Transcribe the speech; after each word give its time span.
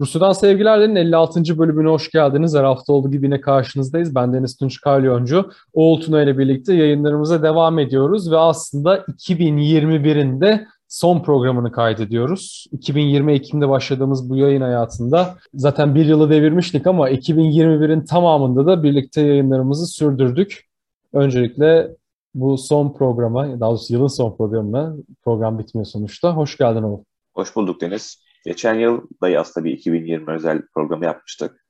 Rusya'dan 0.00 0.32
Sevgiler'lerin 0.32 0.96
56. 0.96 1.58
bölümüne 1.58 1.88
hoş 1.88 2.10
geldiniz. 2.10 2.54
Her 2.54 2.64
hafta 2.64 2.92
olduğu 2.92 3.10
gibi 3.10 3.26
yine 3.26 3.40
karşınızdayız. 3.40 4.14
Ben 4.14 4.32
Deniz 4.32 4.56
Tunç 4.56 4.80
Kalyoncu. 4.80 5.50
Oğul 5.72 6.00
Tuna 6.00 6.22
ile 6.22 6.38
birlikte 6.38 6.74
yayınlarımıza 6.74 7.42
devam 7.42 7.78
ediyoruz 7.78 8.30
ve 8.32 8.36
aslında 8.36 8.96
2021'in 8.98 10.40
de 10.40 10.66
son 10.88 11.22
programını 11.22 11.72
kaydediyoruz. 11.72 12.66
2020 12.72 13.32
Ekim'de 13.32 13.68
başladığımız 13.68 14.30
bu 14.30 14.36
yayın 14.36 14.60
hayatında 14.60 15.34
zaten 15.54 15.94
bir 15.94 16.06
yılı 16.06 16.30
devirmiştik 16.30 16.86
ama 16.86 17.10
2021'in 17.10 18.04
tamamında 18.04 18.66
da 18.66 18.82
birlikte 18.82 19.20
yayınlarımızı 19.20 19.86
sürdürdük. 19.86 20.68
Öncelikle 21.12 21.88
bu 22.34 22.58
son 22.58 22.92
programa, 22.92 23.60
daha 23.60 23.70
doğrusu 23.70 23.92
yılın 23.92 24.06
son 24.06 24.36
programına, 24.36 24.94
program 25.24 25.58
bitmiyor 25.58 25.86
sonuçta. 25.86 26.36
Hoş 26.36 26.56
geldin 26.56 26.82
Oğul. 26.82 27.04
Hoş 27.34 27.56
bulduk 27.56 27.80
Deniz. 27.80 28.29
Geçen 28.44 28.74
yıl 28.74 29.02
da 29.22 29.40
aslında 29.40 29.64
bir 29.64 29.72
2020 29.72 30.32
özel 30.32 30.62
programı 30.74 31.04
yapmıştık. 31.04 31.66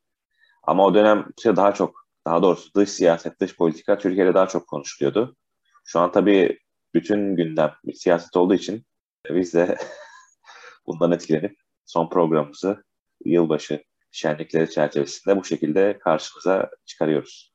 Ama 0.63 0.87
o 0.87 0.95
dönem 0.95 1.27
daha 1.45 1.75
çok, 1.75 2.07
daha 2.27 2.43
doğrusu 2.43 2.75
dış 2.75 2.91
siyaset, 2.91 3.41
dış 3.41 3.57
politika 3.57 3.99
Türkiye'de 3.99 4.35
daha 4.35 4.47
çok 4.47 4.69
konuşuluyordu. 4.69 5.37
Şu 5.85 6.01
an 6.01 6.13
tabii 6.13 6.59
bütün 6.95 7.37
gündem 7.37 7.71
siyaset 7.95 8.37
olduğu 8.37 8.55
için 8.55 8.85
biz 9.31 9.55
de 9.55 9.79
bundan 10.87 11.13
etkilenip 11.13 11.57
son 11.87 12.09
programımızı 12.09 12.85
yılbaşı 13.25 13.83
şenlikleri 14.13 14.71
çerçevesinde 14.71 15.37
bu 15.37 15.45
şekilde 15.45 15.99
karşımıza 15.99 16.71
çıkarıyoruz. 16.87 17.53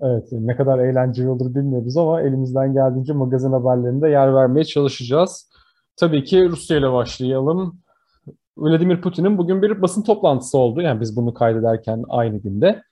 Evet, 0.00 0.28
ne 0.30 0.56
kadar 0.56 0.78
eğlenceli 0.78 1.28
olur 1.28 1.54
bilmiyoruz 1.54 1.96
ama 1.96 2.22
elimizden 2.22 2.74
geldiğince 2.74 3.12
magazin 3.12 3.52
haberlerinde 3.52 4.08
yer 4.08 4.34
vermeye 4.34 4.64
çalışacağız. 4.64 5.50
Tabii 5.96 6.24
ki 6.24 6.48
Rusya 6.48 6.78
ile 6.78 6.92
başlayalım. 6.92 7.81
Vladimir 8.56 9.00
Putin'in 9.00 9.38
bugün 9.38 9.62
bir 9.62 9.82
basın 9.82 10.02
toplantısı 10.02 10.58
oldu. 10.58 10.80
Yani 10.80 11.00
biz 11.00 11.16
bunu 11.16 11.34
kaydederken 11.34 12.04
aynı 12.08 12.38
günde. 12.38 12.82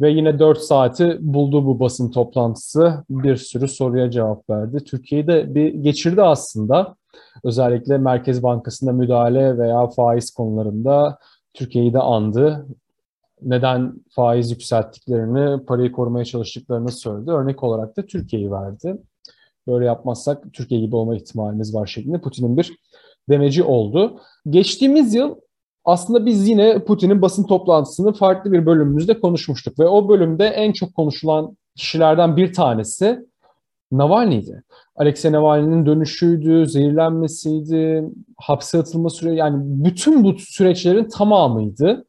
Ve 0.00 0.10
yine 0.10 0.38
4 0.38 0.58
saati 0.58 1.18
buldu 1.20 1.66
bu 1.66 1.80
basın 1.80 2.10
toplantısı. 2.10 3.04
Bir 3.10 3.36
sürü 3.36 3.68
soruya 3.68 4.10
cevap 4.10 4.50
verdi. 4.50 4.84
Türkiye'yi 4.84 5.26
de 5.26 5.54
bir 5.54 5.74
geçirdi 5.74 6.22
aslında. 6.22 6.96
Özellikle 7.44 7.98
Merkez 7.98 8.42
Bankası'nda 8.42 8.92
müdahale 8.92 9.58
veya 9.58 9.86
faiz 9.86 10.30
konularında 10.30 11.18
Türkiye'yi 11.54 11.92
de 11.92 11.98
andı. 11.98 12.66
Neden 13.42 13.92
faiz 14.10 14.50
yükselttiklerini, 14.50 15.64
parayı 15.64 15.92
korumaya 15.92 16.24
çalıştıklarını 16.24 16.92
söyledi. 16.92 17.30
Örnek 17.30 17.62
olarak 17.62 17.96
da 17.96 18.06
Türkiye'yi 18.06 18.50
verdi. 18.52 18.96
Böyle 19.66 19.84
yapmazsak 19.84 20.52
Türkiye 20.52 20.80
gibi 20.80 20.96
olma 20.96 21.16
ihtimalimiz 21.16 21.74
var 21.74 21.86
şeklinde 21.86 22.20
Putin'in 22.20 22.56
bir 22.56 22.72
demeci 23.30 23.62
oldu. 23.62 24.20
Geçtiğimiz 24.50 25.14
yıl 25.14 25.34
aslında 25.84 26.26
biz 26.26 26.48
yine 26.48 26.84
Putin'in 26.84 27.22
basın 27.22 27.44
toplantısını 27.44 28.12
farklı 28.12 28.52
bir 28.52 28.66
bölümümüzde 28.66 29.20
konuşmuştuk 29.20 29.78
ve 29.78 29.86
o 29.86 30.08
bölümde 30.08 30.46
en 30.46 30.72
çok 30.72 30.94
konuşulan 30.94 31.56
kişilerden 31.76 32.36
bir 32.36 32.52
tanesi 32.52 33.26
Navalny'di. 33.92 34.62
Alexei 34.96 35.32
Navalny'nin 35.32 35.86
dönüşüydü, 35.86 36.66
zehirlenmesiydi, 36.66 38.04
hapse 38.36 38.78
atılma 38.78 39.10
süreci 39.10 39.36
yani 39.36 39.84
bütün 39.84 40.24
bu 40.24 40.38
süreçlerin 40.38 41.08
tamamıydı. 41.08 42.04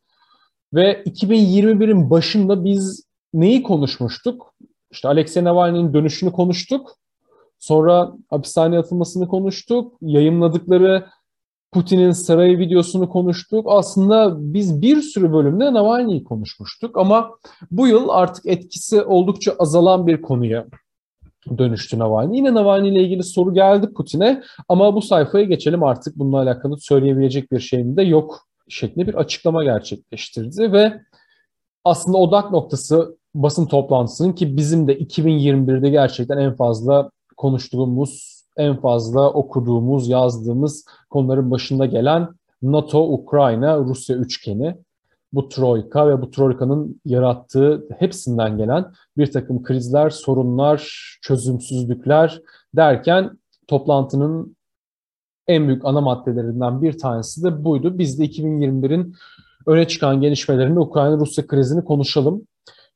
Ve 0.74 1.04
2021'in 1.04 2.10
başında 2.10 2.66
biz 2.66 3.04
neyi 3.34 3.64
konuşmuştuk? 3.64 4.54
İşte 4.92 5.08
Alexei 5.08 5.44
Navalny'nin 5.44 5.94
dönüşünü 5.94 6.32
konuştuk. 6.32 6.98
Sonra 7.64 8.14
hapishaneye 8.30 8.80
atılmasını 8.80 9.28
konuştuk. 9.28 9.94
Yayınladıkları 10.02 11.06
Putin'in 11.72 12.12
sarayı 12.12 12.60
videosunu 12.60 13.10
konuştuk. 13.10 13.66
Aslında 13.70 14.36
biz 14.54 14.82
bir 14.82 15.02
sürü 15.02 15.34
bölümde 15.34 15.74
Navalny'yi 15.74 16.24
konuşmuştuk 16.24 16.98
ama 16.98 17.32
bu 17.72 17.88
yıl 17.88 18.10
artık 18.10 18.46
etkisi 18.46 19.02
oldukça 19.02 19.56
azalan 19.60 20.08
bir 20.08 20.22
konuya 20.22 20.66
dönüştü 21.58 22.00
Navalny. 22.00 22.38
Yine 22.38 22.54
Navalny 22.54 22.90
ile 22.90 23.04
ilgili 23.04 23.24
soru 23.24 23.54
geldi 23.54 23.94
Putin'e 23.94 24.44
ama 24.70 24.96
bu 24.96 25.02
sayfaya 25.02 25.44
geçelim 25.44 25.84
artık 25.84 26.16
bununla 26.16 26.42
alakalı 26.42 26.78
söyleyebilecek 26.80 27.52
bir 27.52 27.60
şeyim 27.60 27.98
de 27.98 28.04
yok 28.04 28.48
şeklinde 28.70 29.08
bir 29.08 29.16
açıklama 29.16 29.64
gerçekleştirdi 29.64 30.72
ve 30.72 31.02
aslında 31.84 32.18
odak 32.18 32.52
noktası 32.52 33.18
basın 33.36 33.66
toplantısının 33.66 34.34
ki 34.34 34.58
bizim 34.58 34.88
de 34.88 35.00
2021'de 35.00 35.90
gerçekten 35.90 36.38
en 36.38 36.56
fazla 36.56 37.10
konuştuğumuz, 37.38 38.44
en 38.58 38.82
fazla 38.82 39.30
okuduğumuz, 39.34 40.10
yazdığımız 40.10 40.86
konuların 41.10 41.52
başında 41.52 41.86
gelen 41.86 42.30
NATO, 42.62 43.14
Ukrayna, 43.14 43.78
Rusya 43.78 44.16
üçgeni. 44.16 44.76
Bu 45.34 45.50
troika 45.50 46.08
ve 46.10 46.22
bu 46.22 46.32
troikanın 46.32 47.02
yarattığı 47.06 47.88
hepsinden 48.00 48.58
gelen 48.58 48.86
bir 49.18 49.32
takım 49.32 49.64
krizler, 49.64 50.10
sorunlar, 50.10 50.90
çözümsüzlükler 51.22 52.42
derken 52.76 53.40
toplantının 53.68 54.56
en 55.48 55.68
büyük 55.68 55.86
ana 55.86 56.02
maddelerinden 56.02 56.82
bir 56.82 56.98
tanesi 56.98 57.44
de 57.44 57.64
buydu. 57.64 57.98
Biz 58.00 58.20
de 58.20 58.26
2021'in 58.26 59.16
öne 59.68 59.88
çıkan 59.88 60.22
gelişmelerinde 60.22 60.80
Ukrayna-Rusya 60.80 61.48
krizini 61.48 61.84
konuşalım. 61.84 62.48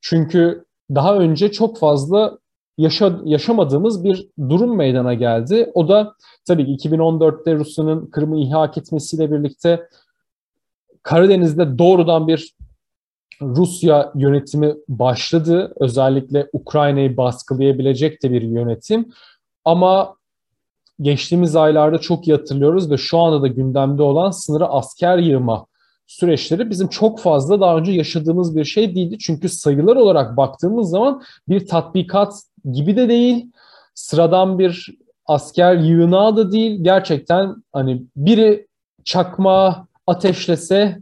Çünkü 0.02 0.66
daha 0.96 1.18
önce 1.18 1.52
çok 1.52 1.78
fazla 1.78 2.38
yaşa, 2.78 3.20
yaşamadığımız 3.26 4.04
bir 4.04 4.30
durum 4.50 4.76
meydana 4.76 5.14
geldi. 5.14 5.72
O 5.74 5.88
da 5.88 6.14
tabii 6.48 6.78
ki 6.78 6.90
2014'te 6.90 7.56
Rusya'nın 7.56 8.06
Kırım'ı 8.06 8.40
ihak 8.40 8.78
etmesiyle 8.78 9.32
birlikte 9.32 9.88
Karadeniz'de 11.04 11.78
doğrudan 11.78 12.28
bir 12.28 12.56
Rusya 13.42 14.12
yönetimi 14.16 14.76
başladı. 14.90 15.74
Özellikle 15.80 16.50
Ukrayna'yı 16.54 17.18
baskılayabilecek 17.18 18.24
de 18.24 18.32
bir 18.32 18.42
yönetim. 18.42 19.12
Ama 19.66 20.16
geçtiğimiz 21.02 21.56
aylarda 21.56 21.98
çok 21.98 22.28
iyi 22.28 22.36
hatırlıyoruz 22.36 22.92
ve 22.92 22.98
şu 22.98 23.18
anda 23.18 23.42
da 23.42 23.48
gündemde 23.48 24.04
olan 24.04 24.32
sınıra 24.32 24.66
asker 24.66 25.18
yığma 25.18 25.66
süreçleri 26.07 26.69
bizim 26.69 26.88
çok 26.88 27.19
fazla 27.19 27.62
daha 27.62 27.78
önce 27.78 27.91
yaşadığımız 27.91 28.56
bir 28.56 28.66
şey 28.66 28.95
değildi. 28.95 29.18
Çünkü 29.19 29.50
sayılar 29.50 29.95
olarak 29.95 30.38
baktığımız 30.38 30.90
zaman 30.90 31.23
bir 31.50 31.68
tatbikat 31.68 32.34
gibi 32.72 32.95
de 32.95 33.09
değil, 33.09 33.51
sıradan 33.95 34.59
bir 34.59 34.97
asker 35.25 35.75
yığınağı 35.75 36.38
da 36.38 36.51
değil. 36.51 36.84
Gerçekten 36.84 37.56
hani 37.73 38.03
biri 38.16 38.67
çakma 39.03 39.88
ateşlese 40.07 41.01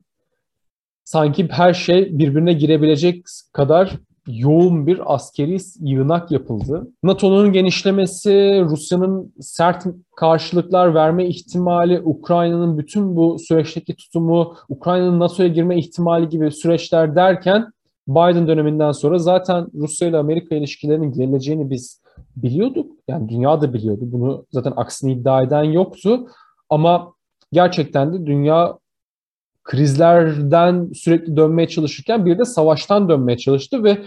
sanki 1.03 1.47
her 1.51 1.73
şey 1.73 2.19
birbirine 2.19 2.53
girebilecek 2.53 3.25
kadar 3.53 3.97
yoğun 4.27 4.87
bir 4.87 5.13
askeri 5.13 5.57
yığınak 5.79 6.31
yapıldı. 6.31 6.87
NATO'nun 7.03 7.53
genişlemesi, 7.53 8.63
Rusya'nın 8.69 9.33
sert 9.39 9.85
karşılıklar 10.15 10.93
verme 10.95 11.25
ihtimali, 11.27 12.01
Ukrayna'nın 12.01 12.77
bütün 12.77 13.15
bu 13.15 13.39
süreçteki 13.39 13.95
tutumu, 13.95 14.55
Ukrayna'nın 14.69 15.19
NATO'ya 15.19 15.49
girme 15.49 15.77
ihtimali 15.77 16.29
gibi 16.29 16.51
süreçler 16.51 17.15
derken 17.15 17.71
Biden 18.07 18.47
döneminden 18.47 18.91
sonra 18.91 19.19
zaten 19.19 19.67
Rusya 19.73 20.07
ile 20.07 20.17
Amerika 20.17 20.55
ilişkilerinin 20.55 21.11
geleceğini 21.11 21.69
biz 21.69 22.01
biliyorduk. 22.35 22.91
Yani 23.07 23.29
dünya 23.29 23.61
da 23.61 23.73
biliyordu. 23.73 24.01
Bunu 24.01 24.45
zaten 24.51 24.73
aksini 24.75 25.11
iddia 25.11 25.43
eden 25.43 25.63
yoktu. 25.63 26.27
Ama 26.69 27.13
gerçekten 27.51 28.13
de 28.13 28.25
dünya 28.25 28.77
krizlerden 29.65 30.91
sürekli 30.93 31.37
dönmeye 31.37 31.67
çalışırken 31.67 32.25
bir 32.25 32.39
de 32.39 32.45
savaştan 32.45 33.09
dönmeye 33.09 33.37
çalıştı 33.37 33.83
ve 33.83 33.97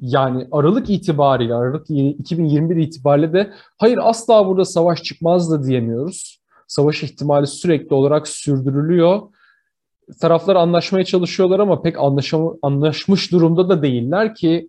yani 0.00 0.48
Aralık 0.52 0.90
itibariyle, 0.90 1.54
Aralık 1.54 1.90
2021 1.90 2.76
itibariyle 2.76 3.32
de 3.32 3.52
hayır 3.78 3.98
asla 4.02 4.46
burada 4.46 4.64
savaş 4.64 5.02
çıkmaz 5.02 5.50
da 5.50 5.64
diyemiyoruz. 5.64 6.40
Savaş 6.68 7.02
ihtimali 7.02 7.46
sürekli 7.46 7.94
olarak 7.94 8.28
sürdürülüyor. 8.28 9.22
Taraflar 10.20 10.56
anlaşmaya 10.56 11.04
çalışıyorlar 11.04 11.60
ama 11.60 11.82
pek 11.82 11.98
anlaşam 11.98 12.54
anlaşmış 12.62 13.32
durumda 13.32 13.68
da 13.68 13.82
değiller 13.82 14.34
ki 14.34 14.68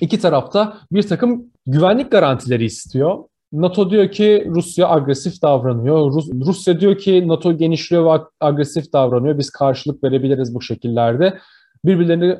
iki 0.00 0.18
tarafta 0.18 0.78
bir 0.92 1.02
takım 1.02 1.44
güvenlik 1.66 2.10
garantileri 2.10 2.64
istiyor. 2.64 3.24
NATO 3.52 3.90
diyor 3.90 4.10
ki 4.10 4.44
Rusya 4.54 4.88
agresif 4.88 5.42
davranıyor. 5.42 6.12
Rus, 6.12 6.28
Rusya 6.46 6.80
diyor 6.80 6.98
ki 6.98 7.28
NATO 7.28 7.56
genişliyor 7.56 8.04
ve 8.04 8.22
agresif 8.40 8.92
davranıyor. 8.92 9.38
Biz 9.38 9.50
karşılık 9.50 10.04
verebiliriz 10.04 10.54
bu 10.54 10.62
şekillerde. 10.62 11.38
Birbirlerini 11.84 12.38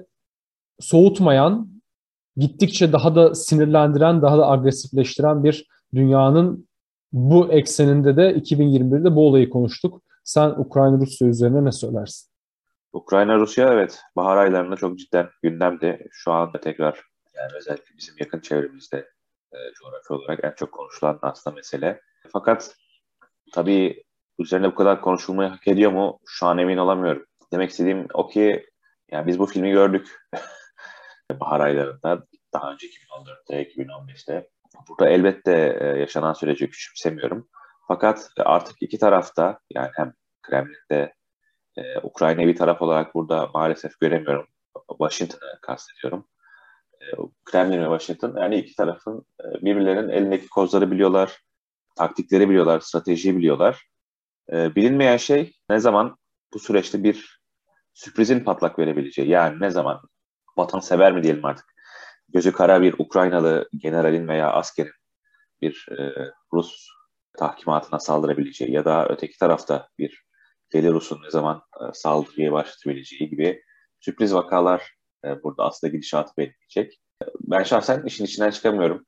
soğutmayan, 0.80 1.68
gittikçe 2.36 2.92
daha 2.92 3.14
da 3.14 3.34
sinirlendiren, 3.34 4.22
daha 4.22 4.38
da 4.38 4.50
agresifleştiren 4.50 5.44
bir 5.44 5.66
dünyanın 5.94 6.68
bu 7.12 7.52
ekseninde 7.52 8.16
de 8.16 8.32
2021'de 8.32 9.16
bu 9.16 9.26
olayı 9.26 9.50
konuştuk. 9.50 10.02
Sen 10.24 10.50
Ukrayna-Rusya 10.50 11.28
üzerine 11.28 11.64
ne 11.64 11.72
söylersin? 11.72 12.30
Ukrayna-Rusya 12.92 13.72
evet 13.72 14.00
bahar 14.16 14.36
aylarında 14.36 14.76
çok 14.76 14.98
cidden 14.98 15.28
gündemde. 15.42 16.08
Şu 16.10 16.32
anda 16.32 16.60
tekrar 16.60 17.00
yani 17.36 17.50
özellikle 17.56 17.96
bizim 17.98 18.14
yakın 18.18 18.40
çevremizde 18.40 19.06
e, 19.52 19.58
coğrafi 19.74 20.12
olarak 20.12 20.44
en 20.44 20.54
çok 20.56 20.72
konuşulan 20.72 21.18
aslında 21.22 21.54
mesele. 21.54 22.00
Fakat 22.32 22.76
tabii 23.52 24.04
üzerine 24.38 24.66
bu 24.66 24.74
kadar 24.74 25.00
konuşulmayı 25.00 25.50
hak 25.50 25.68
ediyor 25.68 25.92
mu? 25.92 26.18
Şu 26.26 26.46
an 26.46 26.58
emin 26.58 26.76
olamıyorum. 26.76 27.26
demek 27.52 27.70
istediğim 27.70 28.06
o 28.14 28.28
ki 28.28 28.66
yani 29.10 29.26
biz 29.26 29.38
bu 29.38 29.46
filmi 29.46 29.70
gördük 29.70 30.20
bahar 31.40 31.60
aylarında 31.60 32.26
daha 32.52 32.72
önce 32.72 32.86
2014'te, 32.86 33.62
2015'te. 33.62 34.48
Burada 34.88 35.08
elbette 35.10 35.78
e, 35.80 35.84
yaşanan 35.84 36.32
süreci 36.32 36.70
küçümsemiyorum. 36.70 37.48
Fakat 37.88 38.30
artık 38.38 38.76
iki 38.80 38.98
tarafta 38.98 39.60
yani 39.70 39.90
hem 39.94 40.12
Kremlin'de 40.42 41.14
e, 41.76 41.98
Ukrayna'yı 41.98 42.48
bir 42.48 42.56
taraf 42.56 42.82
olarak 42.82 43.14
burada 43.14 43.46
maalesef 43.54 44.00
göremiyorum. 44.00 44.46
Washington'ı 44.88 45.58
kastediyorum. 45.62 46.28
Kremlin 47.44 47.78
ve 47.78 47.98
Washington 47.98 48.40
yani 48.40 48.56
iki 48.56 48.76
tarafın 48.76 49.26
e, 49.40 49.64
birbirlerinin 49.64 50.08
elindeki 50.08 50.48
kozları 50.48 50.90
biliyorlar, 50.90 51.40
taktikleri 51.96 52.48
biliyorlar, 52.48 52.80
stratejiyi 52.80 53.36
biliyorlar. 53.36 53.86
E, 54.52 54.74
bilinmeyen 54.74 55.16
şey 55.16 55.52
ne 55.70 55.78
zaman 55.78 56.16
bu 56.54 56.58
süreçte 56.58 57.04
bir 57.04 57.40
sürprizin 57.94 58.40
patlak 58.40 58.78
verebileceği. 58.78 59.28
Yani 59.28 59.60
ne 59.60 59.70
zaman 59.70 60.00
vatansever 60.56 61.12
mi 61.12 61.22
diyelim 61.22 61.44
artık 61.44 61.66
gözü 62.28 62.52
kara 62.52 62.82
bir 62.82 62.94
Ukraynalı 62.98 63.68
generalin 63.76 64.28
veya 64.28 64.52
askerin 64.52 64.92
bir 65.62 65.88
e, 65.98 66.12
Rus 66.52 66.88
tahkimatına 67.38 68.00
saldırabileceği 68.00 68.72
ya 68.72 68.84
da 68.84 69.08
öteki 69.08 69.38
tarafta 69.38 69.88
bir 69.98 70.24
Belarus'un 70.74 71.22
ne 71.22 71.30
zaman 71.30 71.62
saldırıya 71.92 72.52
başlatabileceği 72.52 73.30
gibi 73.30 73.62
sürpriz 74.00 74.34
vakalar 74.34 74.99
e, 75.24 75.42
burada 75.42 75.64
aslında 75.64 75.92
gidişatı 75.92 76.32
belirleyecek. 76.36 77.00
Ben 77.40 77.62
şahsen 77.62 78.02
işin 78.06 78.24
içinden 78.24 78.50
çıkamıyorum. 78.50 79.06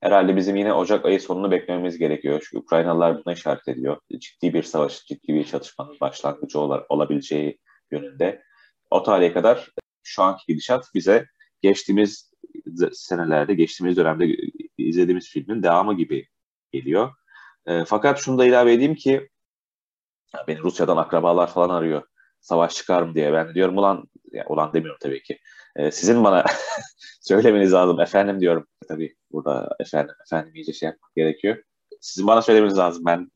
Herhalde 0.00 0.36
bizim 0.36 0.56
yine 0.56 0.72
Ocak 0.72 1.06
ayı 1.06 1.20
sonunu 1.20 1.50
beklememiz 1.50 1.98
gerekiyor. 1.98 2.46
Çünkü 2.50 2.64
Ukraynalılar 2.64 3.24
buna 3.24 3.34
işaret 3.34 3.68
ediyor. 3.68 4.00
Ciddi 4.18 4.54
bir 4.54 4.62
savaş, 4.62 5.06
ciddi 5.06 5.34
bir 5.34 5.44
çatışmanın 5.44 5.96
başlangıcı 6.00 6.60
ol- 6.60 6.84
olabileceği 6.88 7.58
yönünde. 7.90 8.42
O 8.90 9.02
tarihe 9.02 9.32
kadar 9.32 9.70
şu 10.02 10.22
anki 10.22 10.44
gidişat 10.48 10.84
bize 10.94 11.26
geçtiğimiz 11.62 12.32
senelerde, 12.92 13.54
geçtiğimiz 13.54 13.96
dönemde 13.96 14.36
izlediğimiz 14.78 15.28
filmin 15.28 15.62
devamı 15.62 15.96
gibi 15.96 16.28
geliyor. 16.72 17.10
E, 17.66 17.84
fakat 17.84 18.18
şunu 18.18 18.38
da 18.38 18.44
ilave 18.46 18.72
edeyim 18.72 18.94
ki 18.94 19.28
beni 20.48 20.58
Rusya'dan 20.58 20.96
akrabalar 20.96 21.46
falan 21.50 21.74
arıyor. 21.74 22.02
Savaş 22.40 22.74
çıkar 22.74 23.02
mı 23.02 23.14
diye. 23.14 23.32
Ben 23.32 23.54
diyorum 23.54 23.78
ulan, 23.78 24.04
ya, 24.32 24.44
ulan 24.48 24.72
demiyorum 24.72 24.98
tabii 25.02 25.22
ki. 25.22 25.38
E, 25.76 25.90
sizin 25.90 26.24
bana 26.24 26.44
söylemeniz 27.20 27.72
lazım. 27.72 28.00
Efendim 28.00 28.40
diyorum. 28.40 28.66
Tabii 28.88 29.16
burada 29.32 29.76
efendim, 29.80 30.14
efendim 30.26 30.54
iyice 30.54 30.72
şey 30.72 30.86
yapmak 30.86 31.14
gerekiyor. 31.16 31.62
Sizin 32.00 32.26
bana 32.26 32.42
söylemeniz 32.42 32.78
lazım. 32.78 33.04
Ben 33.06 33.30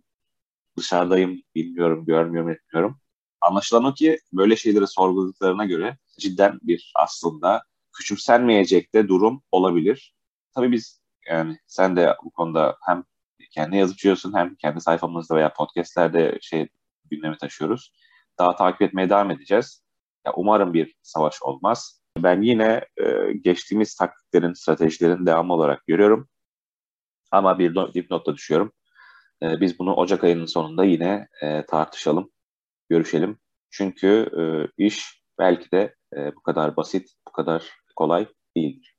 dışarıdayım, 0.79 1.43
bilmiyorum, 1.55 2.07
görmüyorum, 2.07 2.51
etmiyorum. 2.51 3.01
Anlaşılan 3.41 3.85
o 3.85 3.95
ki 3.95 4.19
böyle 4.33 4.57
şeyleri 4.57 4.87
sorguladıklarına 4.87 5.65
göre 5.65 5.99
cidden 6.19 6.59
bir 6.63 6.93
aslında 6.97 7.63
küçümsenmeyecek 7.93 8.95
de 8.95 9.09
durum 9.09 9.43
olabilir. 9.53 10.15
Tabii 10.55 10.73
biz 10.73 11.01
yani 11.29 11.59
sen 11.67 11.97
de 11.97 12.17
bu 12.25 12.31
konuda 12.31 12.77
hem 12.81 13.05
kendi 13.51 13.77
yazıcıyorsun 13.77 14.35
hem 14.37 14.55
kendi 14.55 14.81
sayfamızda 14.81 15.37
veya 15.37 15.53
podcastlerde 15.53 16.39
şey 16.43 16.69
gündemi 17.11 17.39
taşıyoruz. 17.39 17.93
Daha 18.39 18.57
takip 18.57 18.83
etmeye 18.83 19.11
devam 19.11 19.31
edeceğiz. 19.31 19.86
Umarım 20.37 20.75
bir 20.75 20.95
savaş 21.03 21.43
olmaz. 21.43 22.01
Ben 22.19 22.43
yine 22.43 22.85
e, 22.97 23.33
geçtiğimiz 23.33 23.95
taktiklerin, 23.95 24.53
stratejilerin 24.53 25.27
devamı 25.27 25.53
olarak 25.53 25.87
görüyorum. 25.87 26.29
Ama 27.31 27.59
bir 27.59 27.95
dipnotta 27.95 28.35
düşüyorum. 28.35 28.73
E, 29.43 29.61
biz 29.61 29.79
bunu 29.79 29.95
Ocak 29.95 30.25
ayının 30.25 30.47
sonunda 30.47 30.85
yine 30.85 31.29
e, 31.43 31.67
tartışalım, 31.67 32.31
görüşelim. 32.89 33.39
Çünkü 33.71 34.31
e, 34.39 34.43
iş 34.85 35.23
belki 35.39 35.71
de 35.71 35.95
e, 36.17 36.37
bu 36.37 36.43
kadar 36.43 36.77
basit, 36.77 37.11
bu 37.29 37.33
kadar 37.33 37.71
kolay 37.97 38.27
değildir. 38.57 38.97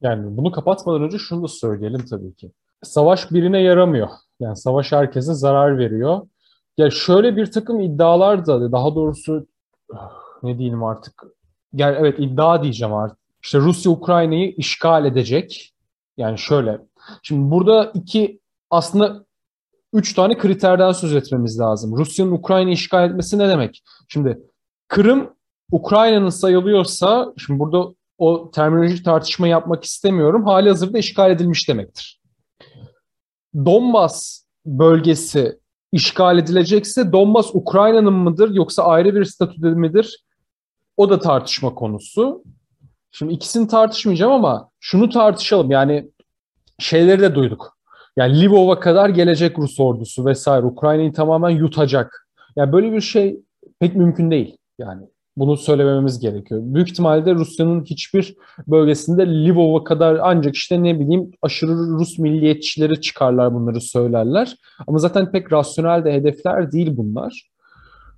Yani 0.00 0.36
bunu 0.36 0.52
kapatmadan 0.52 1.02
önce 1.02 1.18
şunu 1.18 1.42
da 1.42 1.48
söyleyelim 1.48 2.04
tabii 2.10 2.34
ki. 2.34 2.52
Savaş 2.82 3.30
birine 3.30 3.62
yaramıyor. 3.62 4.08
Yani 4.40 4.56
savaş 4.56 4.92
herkese 4.92 5.34
zarar 5.34 5.78
veriyor. 5.78 6.26
Ya 6.78 6.90
şöyle 6.90 7.36
bir 7.36 7.46
takım 7.46 7.80
iddialar 7.80 8.46
da 8.46 8.72
daha 8.72 8.94
doğrusu 8.94 9.46
ne 10.42 10.58
diyelim 10.58 10.84
artık. 10.84 11.22
Yani 11.72 11.96
evet 12.00 12.18
iddia 12.18 12.62
diyeceğim 12.62 12.94
artık. 12.94 13.18
İşte 13.42 13.58
Rusya 13.58 13.92
Ukrayna'yı 13.92 14.54
işgal 14.56 15.04
edecek. 15.04 15.74
Yani 16.16 16.38
şöyle. 16.38 16.80
Şimdi 17.22 17.50
burada 17.50 17.90
iki 17.94 18.40
aslında 18.70 19.24
üç 19.92 20.14
tane 20.14 20.38
kriterden 20.38 20.92
söz 20.92 21.14
etmemiz 21.14 21.60
lazım. 21.60 21.96
Rusya'nın 21.96 22.32
Ukrayna'yı 22.32 22.74
işgal 22.74 23.10
etmesi 23.10 23.38
ne 23.38 23.48
demek? 23.48 23.82
Şimdi 24.08 24.38
Kırım 24.88 25.34
Ukrayna'nın 25.70 26.28
sayılıyorsa, 26.28 27.32
şimdi 27.38 27.58
burada 27.60 27.94
o 28.18 28.50
terminolojik 28.50 29.04
tartışma 29.04 29.48
yapmak 29.48 29.84
istemiyorum. 29.84 30.44
Hali 30.44 30.68
hazırda 30.68 30.98
işgal 30.98 31.30
edilmiş 31.30 31.68
demektir. 31.68 32.20
Donbas 33.54 34.44
bölgesi 34.66 35.58
işgal 35.92 36.38
edilecekse 36.38 37.12
Donbas 37.12 37.54
Ukrayna'nın 37.54 38.12
mıdır 38.12 38.54
yoksa 38.54 38.82
ayrı 38.84 39.14
bir 39.14 39.24
statüde 39.24 39.70
midir? 39.70 40.24
O 40.96 41.10
da 41.10 41.18
tartışma 41.18 41.74
konusu. 41.74 42.42
Şimdi 43.10 43.32
ikisini 43.32 43.68
tartışmayacağım 43.68 44.32
ama 44.32 44.70
şunu 44.80 45.08
tartışalım. 45.08 45.70
Yani 45.70 46.10
şeyleri 46.78 47.20
de 47.20 47.34
duyduk. 47.34 47.76
Yani 48.16 48.44
Lvov'a 48.44 48.80
kadar 48.80 49.08
gelecek 49.08 49.58
Rus 49.58 49.80
ordusu 49.80 50.26
vesaire. 50.26 50.66
Ukrayna'yı 50.66 51.12
tamamen 51.12 51.50
yutacak. 51.50 52.28
Yani 52.56 52.72
böyle 52.72 52.92
bir 52.92 53.00
şey 53.00 53.40
pek 53.80 53.96
mümkün 53.96 54.30
değil. 54.30 54.56
Yani 54.78 55.06
bunu 55.36 55.56
söylememiz 55.56 56.20
gerekiyor. 56.20 56.60
Büyük 56.64 56.88
ihtimalle 56.90 57.34
Rusya'nın 57.34 57.84
hiçbir 57.84 58.36
bölgesinde 58.66 59.46
Lvov'a 59.46 59.84
kadar 59.84 60.18
ancak 60.22 60.54
işte 60.54 60.82
ne 60.82 61.00
bileyim 61.00 61.30
aşırı 61.42 61.72
Rus 61.72 62.18
milliyetçileri 62.18 63.00
çıkarlar 63.00 63.54
bunları 63.54 63.80
söylerler. 63.80 64.56
Ama 64.86 64.98
zaten 64.98 65.32
pek 65.32 65.52
rasyonel 65.52 66.04
de 66.04 66.12
hedefler 66.12 66.72
değil 66.72 66.96
bunlar. 66.96 67.50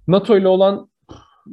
NATO 0.08 0.36
ile 0.36 0.48
olan 0.48 0.88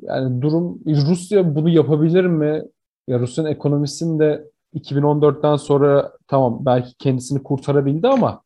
yani 0.01 0.41
durum 0.41 0.79
Rusya 0.86 1.55
bunu 1.55 1.69
yapabilir 1.69 2.25
mi? 2.25 2.63
Ya 3.07 3.19
Rusya'nın 3.19 3.50
ekonomisinde 3.50 4.43
2014'ten 4.75 5.55
sonra 5.55 6.12
tamam 6.27 6.65
belki 6.65 6.97
kendisini 6.97 7.43
kurtarabildi 7.43 8.07
ama 8.07 8.41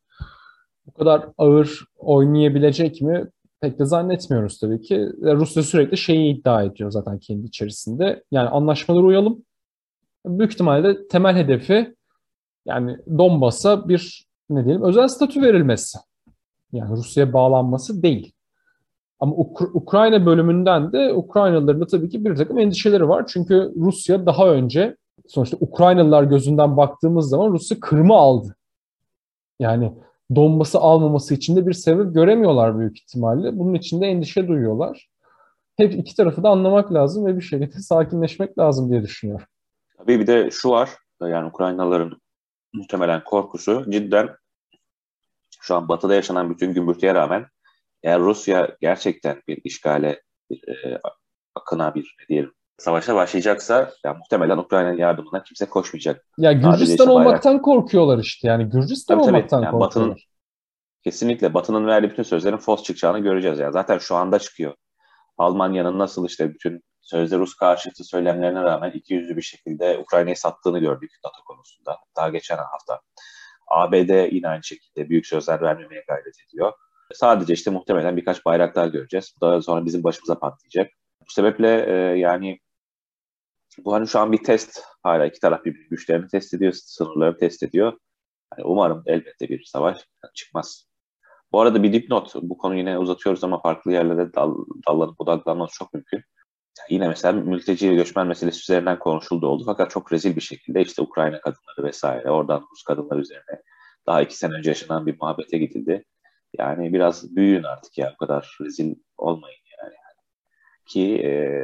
bu 0.86 0.92
kadar 0.92 1.26
ağır 1.38 1.86
oynayabilecek 1.98 3.02
mi? 3.02 3.26
Pek 3.62 3.80
de 3.80 3.86
zannetmiyoruz 3.86 4.60
tabii 4.60 4.82
ki. 4.82 5.10
Rusya 5.22 5.64
sürekli 5.64 5.98
şeyi 5.98 6.36
iddia 6.36 6.64
ediyor 6.64 6.92
zaten 6.92 7.20
kendi 7.20 7.48
içerisinde. 7.48 8.24
Yani 8.32 8.50
anlaşmalara 8.50 9.06
uyalım. 9.06 9.44
Büyük 10.26 10.54
ihtimalle 10.54 11.08
temel 11.08 11.36
hedefi 11.36 11.96
yani 12.66 12.98
Donbas'a 13.18 13.90
bir 13.90 14.28
ne 14.50 14.66
diyelim 14.66 14.84
özel 14.84 15.08
statü 15.08 15.42
verilmesi. 15.42 15.98
Yani 16.72 16.98
Rusya'ya 16.98 17.34
bağlanması 17.34 18.04
değil. 18.04 18.34
Ama 19.20 19.36
Uk- 19.36 19.72
Ukrayna 19.74 20.26
bölümünden 20.26 20.92
de 20.92 21.14
Ukraynalıların 21.14 21.82
da 21.82 21.88
tabii 21.88 22.10
ki 22.10 22.26
bir 22.26 22.36
takım 22.36 22.60
endişeleri 22.60 23.10
var. 23.10 23.26
Çünkü 23.28 23.74
Rusya 23.76 24.26
daha 24.26 24.50
önce 24.50 24.98
sonuçta 25.28 25.58
Ukraynalılar 25.60 26.24
gözünden 26.24 26.78
baktığımız 26.78 27.30
zaman 27.30 27.52
Rusya 27.52 27.80
Kırım'ı 27.80 28.16
aldı. 28.16 28.56
Yani 29.60 29.94
Donbas'ı 30.36 30.80
almaması 30.80 31.34
için 31.34 31.56
de 31.56 31.68
bir 31.68 31.74
sebep 31.74 32.14
göremiyorlar 32.14 32.80
büyük 32.80 32.98
ihtimalle. 32.98 33.60
Bunun 33.60 33.74
için 33.74 34.02
de 34.02 34.06
endişe 34.06 34.48
duyuyorlar. 34.48 35.10
Hep 35.78 35.94
iki 35.94 36.16
tarafı 36.16 36.44
da 36.44 36.50
anlamak 36.50 36.94
lazım 36.94 37.26
ve 37.26 37.36
bir 37.36 37.42
şekilde 37.42 37.80
sakinleşmek 37.80 38.58
lazım 38.60 38.90
diye 38.90 39.04
düşünüyorum. 39.04 39.46
Tabii 39.98 40.20
bir 40.20 40.28
de 40.28 40.50
şu 40.52 40.70
var. 40.70 40.90
Yani 41.22 41.48
Ukraynalıların 41.48 42.22
muhtemelen 42.74 43.24
korkusu 43.24 43.92
cidden 43.92 44.30
şu 45.62 45.76
an 45.76 45.90
batıda 45.90 46.16
yaşanan 46.16 46.50
bütün 46.50 46.74
gümbürtüye 46.74 47.14
rağmen 47.14 47.46
eğer 48.04 48.20
Rusya 48.20 48.78
gerçekten 48.82 49.42
bir 49.48 49.62
işgale, 49.64 50.22
bir 50.50 50.68
e, 50.68 51.00
akına 51.56 51.96
bir 51.96 52.16
ne 52.20 52.28
diyelim 52.28 52.54
savaşa 52.78 53.16
başlayacaksa 53.16 53.94
ya 54.06 54.14
muhtemelen 54.14 54.58
Ukrayna'nın 54.58 54.98
yardımına 54.98 55.44
kimse 55.44 55.66
koşmayacak. 55.66 56.26
Ya 56.38 56.52
Gürcistan 56.54 57.08
olmaktan 57.08 57.52
bayrak. 57.54 57.66
korkuyorlar 57.66 58.18
işte. 58.18 58.48
Yani 58.48 58.70
Gürcistan 58.70 59.18
tabii, 59.18 59.28
olmaktan 59.28 59.58
tabii. 59.58 59.66
Yani 59.66 59.72
korkuyorlar. 59.72 60.10
Batı'nın, 60.10 60.18
kesinlikle 61.04 61.54
Batı'nın 61.54 61.88
verdiği 61.88 62.10
bütün 62.10 62.24
sözlerin 62.24 62.58
fos 62.58 62.84
çıkacağını 62.84 63.20
göreceğiz 63.20 63.60
ya. 63.60 63.72
Zaten 63.72 63.98
şu 63.98 64.16
anda 64.16 64.40
çıkıyor. 64.40 64.74
Almanya'nın 65.38 66.00
nasıl 66.00 66.28
işte 66.28 66.54
bütün 66.54 66.84
sözde 67.02 67.38
Rus 67.38 67.56
karşıtı 67.56 68.04
söylemlerine 68.04 68.62
rağmen 68.62 68.92
iki 68.92 69.14
yüzlü 69.14 69.38
bir 69.38 69.42
şekilde 69.42 69.98
Ukrayna'yı 69.98 70.38
sattığını 70.38 70.80
gördük 70.80 71.12
NATO 71.26 71.44
konusunda. 71.44 71.98
Daha 72.16 72.30
geçen 72.30 72.58
hafta. 72.58 73.02
ABD 73.68 74.34
yine 74.34 74.48
aynı 74.48 74.64
şekilde 74.64 75.10
büyük 75.10 75.28
sözler 75.28 75.62
vermemeye 75.62 76.04
gayret 76.08 76.36
ediyor. 76.48 76.74
Sadece 77.14 77.54
işte 77.54 77.72
muhtemelen 77.72 78.18
birkaç 78.18 78.46
bayraklar 78.46 78.88
göreceğiz. 78.88 79.36
Daha 79.42 79.62
sonra 79.62 79.86
bizim 79.86 80.04
başımıza 80.04 80.40
patlayacak. 80.40 80.92
Bu 81.22 81.34
sebeple 81.34 81.86
e, 81.88 82.18
yani 82.18 82.60
bu 83.86 83.94
hani 83.94 84.08
şu 84.08 84.20
an 84.20 84.32
bir 84.32 84.44
test. 84.44 84.82
Hala 85.04 85.26
iki 85.26 85.40
taraf 85.40 85.66
bir 85.66 85.90
güçlerini 85.90 86.28
test 86.28 86.54
ediyor, 86.54 86.74
sınırlarını 86.74 87.38
test 87.38 87.64
ediyor. 87.64 87.94
Yani 88.58 88.68
umarım 88.68 89.04
elbette 89.06 89.50
bir 89.50 89.64
savaş 89.64 89.98
çıkmaz. 90.36 90.88
Bu 91.52 91.62
arada 91.62 91.84
bir 91.84 91.94
dipnot. 91.94 92.36
Bu 92.36 92.58
konuyu 92.58 92.80
yine 92.80 92.98
uzatıyoruz 92.98 93.44
ama 93.44 93.62
farklı 93.62 93.92
yerlere 93.92 94.34
dal, 94.34 94.56
dallanıp 94.88 95.20
budaklanması 95.20 95.74
çok 95.78 95.94
mümkün. 95.94 96.24
Yani 96.80 96.94
yine 96.94 97.08
mesela 97.08 97.34
mülteci 97.34 97.90
ve 97.92 97.96
göçmen 97.96 98.28
meselesi 98.28 98.60
üzerinden 98.60 99.00
konuşuldu 99.00 99.48
oldu. 99.48 99.64
Fakat 99.66 99.92
çok 99.92 100.14
rezil 100.14 100.36
bir 100.36 100.42
şekilde 100.42 100.82
işte 100.82 101.02
Ukrayna 101.02 101.42
kadınları 101.42 101.84
vesaire 101.84 102.32
oradan 102.32 102.68
Rus 102.72 102.84
kadınlar 102.84 103.18
üzerine 103.18 103.62
daha 104.08 104.22
iki 104.22 104.38
sene 104.38 104.54
önce 104.54 104.70
yaşanan 104.70 105.06
bir 105.06 105.18
muhabbete 105.22 105.58
gidildi. 105.58 106.06
Yani 106.58 106.94
biraz 106.94 107.36
büyüyün 107.36 107.64
artık 107.64 107.98
ya. 107.98 108.14
O 108.16 108.18
kadar 108.18 108.58
rezil 108.62 108.96
olmayın 109.18 109.60
yani. 109.82 109.96
Ki 110.88 111.22
e, 111.24 111.64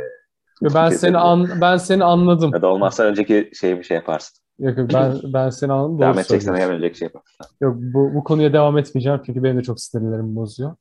ben 0.62 0.90
seni 0.90 1.18
an, 1.18 1.50
ben 1.62 1.78
seni 1.78 2.04
anladım. 2.04 2.52
Ya 2.54 2.62
da 2.62 2.68
olmazsa 2.68 3.04
önceki 3.04 3.52
şey 3.54 3.78
bir 3.78 3.84
şey 3.84 3.96
yaparsın. 3.96 4.38
Yok 4.60 4.78
yok 4.78 4.90
ben 4.94 5.20
ben 5.34 5.50
seni 5.50 5.72
anladım. 5.72 6.00
Devam 6.00 6.20
edeceksen 6.20 6.54
eğer 6.54 6.70
önceki 6.70 6.98
şey 6.98 7.06
yaparsın. 7.06 7.56
Yok 7.62 7.76
bu, 7.78 8.14
bu 8.16 8.24
konuya 8.24 8.54
devam 8.54 8.78
etmeyeceğim 8.78 9.22
çünkü 9.26 9.44
benim 9.44 9.58
de 9.58 9.64
çok 9.64 9.80
sinirlerimi 9.80 10.36
bozuyor. 10.36 10.76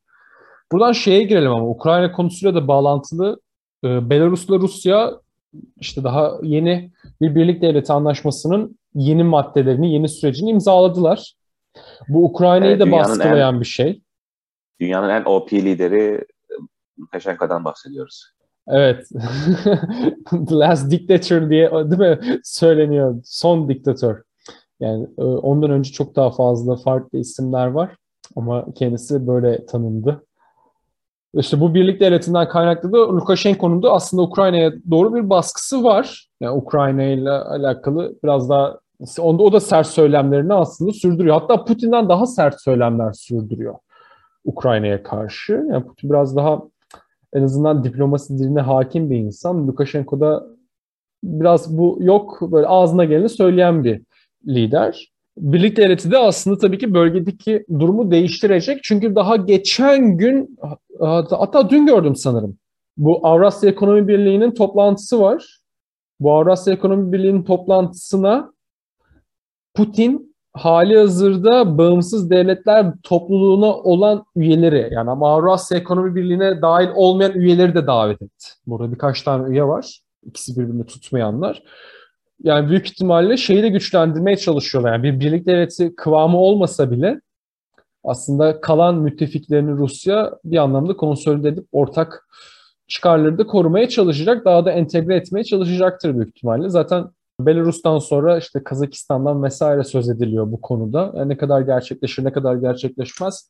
Buradan 0.72 0.92
şeye 0.92 1.22
girelim 1.22 1.52
ama 1.52 1.68
Ukrayna 1.68 2.12
konusuyla 2.12 2.54
da 2.54 2.68
bağlantılı. 2.68 3.40
Ee, 3.84 4.10
Belarus'la 4.10 4.58
Rusya 4.58 5.12
işte 5.76 6.04
daha 6.04 6.32
yeni 6.42 6.92
bir 7.20 7.34
birlik 7.34 7.62
devleti 7.62 7.92
anlaşmasının 7.92 8.78
yeni 8.94 9.24
maddelerini, 9.24 9.92
yeni 9.92 10.08
sürecini 10.08 10.50
imzaladılar. 10.50 11.34
Bu 12.08 12.24
Ukrayna'yı 12.24 12.76
evet, 12.76 12.80
da 12.80 12.92
baskılayan 12.92 13.54
en, 13.54 13.60
bir 13.60 13.66
şey. 13.66 14.02
Dünyanın 14.80 15.08
en 15.08 15.24
OP 15.24 15.52
lideri 15.52 16.24
Lukashenko'dan 17.00 17.64
bahsediyoruz. 17.64 18.32
Evet. 18.70 19.08
The 20.48 20.54
Last 20.54 20.90
Dictator 20.90 21.50
diye 21.50 21.70
değil 21.70 22.00
mi 22.00 22.18
söyleniyor. 22.44 23.20
Son 23.24 23.68
diktatör. 23.68 24.22
Yani 24.80 25.06
e, 25.18 25.22
ondan 25.22 25.70
önce 25.70 25.92
çok 25.92 26.16
daha 26.16 26.30
fazla 26.30 26.76
farklı 26.76 27.18
isimler 27.18 27.66
var. 27.66 27.96
Ama 28.36 28.66
kendisi 28.74 29.26
böyle 29.26 29.66
tanındı. 29.66 30.24
İşte 31.34 31.60
bu 31.60 31.74
birlik 31.74 32.00
devletinden 32.00 32.48
kaynaklı 32.48 32.92
da 32.92 32.98
Lukashenko'nun 33.16 33.82
da 33.82 33.92
aslında 33.92 34.22
Ukrayna'ya 34.22 34.72
doğru 34.90 35.14
bir 35.14 35.30
baskısı 35.30 35.84
var. 35.84 36.28
Yani 36.40 36.56
Ukrayna 36.56 37.02
ile 37.02 37.30
alakalı 37.30 38.14
biraz 38.24 38.48
daha 38.48 38.78
onda 39.18 39.42
o 39.42 39.52
da 39.52 39.60
sert 39.60 39.86
söylemlerini 39.86 40.54
aslında 40.54 40.92
sürdürüyor. 40.92 41.40
Hatta 41.40 41.64
Putin'den 41.64 42.08
daha 42.08 42.26
sert 42.26 42.60
söylemler 42.60 43.12
sürdürüyor 43.12 43.74
Ukrayna'ya 44.44 45.02
karşı. 45.02 45.52
Yani 45.52 45.84
Putin 45.84 46.10
biraz 46.10 46.36
daha 46.36 46.62
en 47.34 47.42
azından 47.42 47.84
diplomasi 47.84 48.38
diline 48.38 48.60
hakim 48.60 49.10
bir 49.10 49.16
insan. 49.16 49.68
Lukashenko 49.68 50.20
da 50.20 50.46
biraz 51.24 51.78
bu 51.78 51.98
yok 52.00 52.38
böyle 52.42 52.66
ağzına 52.66 53.04
geleni 53.04 53.28
söyleyen 53.28 53.84
bir 53.84 54.02
lider. 54.46 55.12
Birlik 55.36 55.76
devleti 55.76 56.10
de 56.10 56.18
aslında 56.18 56.58
tabii 56.58 56.78
ki 56.78 56.94
bölgedeki 56.94 57.64
durumu 57.78 58.10
değiştirecek. 58.10 58.78
Çünkü 58.82 59.14
daha 59.14 59.36
geçen 59.36 60.16
gün 60.16 60.58
hatta 61.30 61.70
dün 61.70 61.86
gördüm 61.86 62.16
sanırım. 62.16 62.58
Bu 62.96 63.26
Avrasya 63.26 63.70
Ekonomi 63.70 64.08
Birliği'nin 64.08 64.50
toplantısı 64.50 65.20
var. 65.20 65.60
Bu 66.20 66.32
Avrasya 66.32 66.74
Ekonomi 66.74 67.12
Birliği'nin 67.12 67.42
toplantısına 67.42 68.52
Putin 69.74 70.29
hali 70.52 70.98
hazırda 70.98 71.78
bağımsız 71.78 72.30
devletler 72.30 72.92
topluluğuna 73.02 73.74
olan 73.74 74.24
üyeleri 74.36 74.88
yani 74.92 75.10
Avrasya 75.10 75.78
Ekonomi 75.78 76.14
Birliği'ne 76.14 76.62
dahil 76.62 76.88
olmayan 76.94 77.32
üyeleri 77.32 77.74
de 77.74 77.86
davet 77.86 78.22
etti. 78.22 78.48
Burada 78.66 78.92
birkaç 78.92 79.22
tane 79.22 79.48
üye 79.48 79.64
var. 79.64 80.00
İkisi 80.22 80.60
birbirini 80.60 80.86
tutmayanlar. 80.86 81.62
Yani 82.42 82.68
büyük 82.68 82.86
ihtimalle 82.86 83.36
şeyi 83.36 83.62
de 83.62 83.68
güçlendirmeye 83.68 84.36
çalışıyorlar. 84.36 84.92
Yani 84.92 85.02
bir 85.02 85.20
birlik 85.20 85.46
devleti 85.46 85.94
kıvamı 85.96 86.38
olmasa 86.38 86.90
bile 86.90 87.20
aslında 88.04 88.60
kalan 88.60 88.94
müttefiklerini 88.94 89.70
Rusya 89.70 90.32
bir 90.44 90.56
anlamda 90.56 90.96
konsolide 90.96 91.48
edip 91.48 91.66
ortak 91.72 92.28
çıkarları 92.88 93.38
da 93.38 93.46
korumaya 93.46 93.88
çalışacak. 93.88 94.44
Daha 94.44 94.64
da 94.64 94.72
entegre 94.72 95.16
etmeye 95.16 95.44
çalışacaktır 95.44 96.14
büyük 96.14 96.28
ihtimalle. 96.28 96.68
Zaten 96.68 97.04
Belarus'tan 97.46 97.98
sonra 97.98 98.38
işte 98.38 98.64
Kazakistan'dan 98.64 99.42
vesaire 99.42 99.84
söz 99.84 100.08
ediliyor 100.08 100.52
bu 100.52 100.60
konuda. 100.60 101.12
Yani 101.16 101.28
ne 101.28 101.36
kadar 101.36 101.60
gerçekleşir, 101.60 102.24
ne 102.24 102.32
kadar 102.32 102.54
gerçekleşmez. 102.54 103.48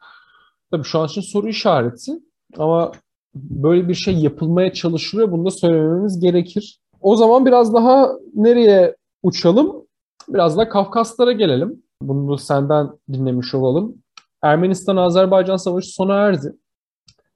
Tabii 0.70 0.84
şu 0.84 0.98
an 0.98 1.06
için 1.06 1.20
soru 1.20 1.48
işareti 1.48 2.12
ama 2.58 2.92
böyle 3.34 3.88
bir 3.88 3.94
şey 3.94 4.14
yapılmaya 4.14 4.72
çalışılıyor. 4.72 5.32
Bunu 5.32 5.44
da 5.44 5.50
söylememiz 5.50 6.20
gerekir. 6.20 6.80
O 7.00 7.16
zaman 7.16 7.46
biraz 7.46 7.74
daha 7.74 8.10
nereye 8.34 8.96
uçalım? 9.22 9.86
Biraz 10.28 10.56
da 10.56 10.68
Kafkaslara 10.68 11.32
gelelim. 11.32 11.82
Bunu 12.02 12.38
senden 12.38 12.90
dinlemiş 13.12 13.54
olalım. 13.54 13.94
Ermenistan-Azerbaycan 14.42 15.56
savaşı 15.56 15.88
sona 15.88 16.14
erdi. 16.14 16.52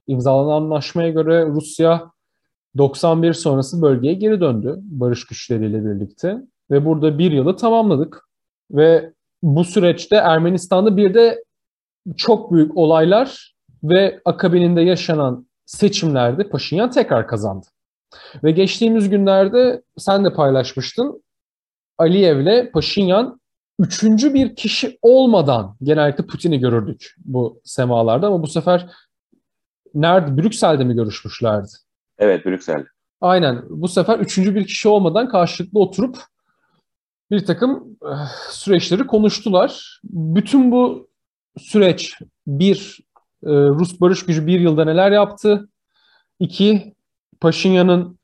İmzalanan 0.07 0.63
anlaşmaya 0.63 1.11
göre 1.11 1.47
Rusya 1.47 2.11
91 2.77 3.33
sonrası 3.33 3.83
bölgeye 3.83 4.15
geri 4.15 4.41
döndü 4.41 4.79
barış 4.83 5.27
güçleriyle 5.27 5.85
birlikte 5.85 6.37
ve 6.71 6.85
burada 6.85 7.19
bir 7.19 7.33
yılı 7.33 7.57
tamamladık. 7.57 8.29
Ve 8.71 9.13
bu 9.43 9.65
süreçte 9.65 10.17
Ermenistan'da 10.17 10.97
bir 10.97 11.15
de 11.15 11.45
çok 12.17 12.53
büyük 12.53 12.77
olaylar 12.77 13.55
ve 13.85 14.21
akabininde 14.25 14.81
yaşanan 14.81 15.47
seçimlerde 15.67 16.49
Paşinyan 16.49 16.91
tekrar 16.91 17.29
kazandı. 17.29 17.67
Ve 18.45 18.51
geçtiğimiz 18.51 19.09
günlerde 19.09 19.83
sen 19.99 20.25
de 20.25 20.33
paylaşmıştın. 20.33 21.23
Aliyev'le 21.99 22.73
Paşinyan 22.73 23.41
üçüncü 23.79 24.35
bir 24.35 24.57
kişi 24.57 24.99
olmadan 25.03 25.77
genellikle 25.83 26.27
Putin'i 26.27 26.59
görürdük 26.59 27.15
bu 27.25 27.61
semalarda 27.65 28.27
ama 28.27 28.43
bu 28.43 28.47
sefer 28.47 28.91
nerede? 29.95 30.43
Brüksel'de 30.43 30.85
mi 30.85 30.95
görüşmüşlerdi? 30.95 31.69
Evet, 32.19 32.47
Brüksel. 32.47 32.85
Aynen. 33.21 33.63
Bu 33.69 33.89
sefer 33.89 34.19
üçüncü 34.19 34.55
bir 34.55 34.67
kişi 34.67 34.89
olmadan 34.89 35.29
karşılıklı 35.29 35.81
oturup 35.81 36.19
bir 37.31 37.45
takım 37.45 37.97
eh, 38.03 38.51
süreçleri 38.51 39.07
konuştular. 39.07 40.01
Bütün 40.05 40.73
bu 40.73 41.09
süreç 41.59 42.19
bir, 42.47 43.01
eh, 43.43 43.49
Rus 43.49 44.01
barış 44.01 44.27
gücü 44.27 44.47
bir 44.47 44.61
yılda 44.61 44.85
neler 44.85 45.13
yaptı? 45.13 45.69
İki, 46.41 46.95
Paşinyan'ın 47.41 48.19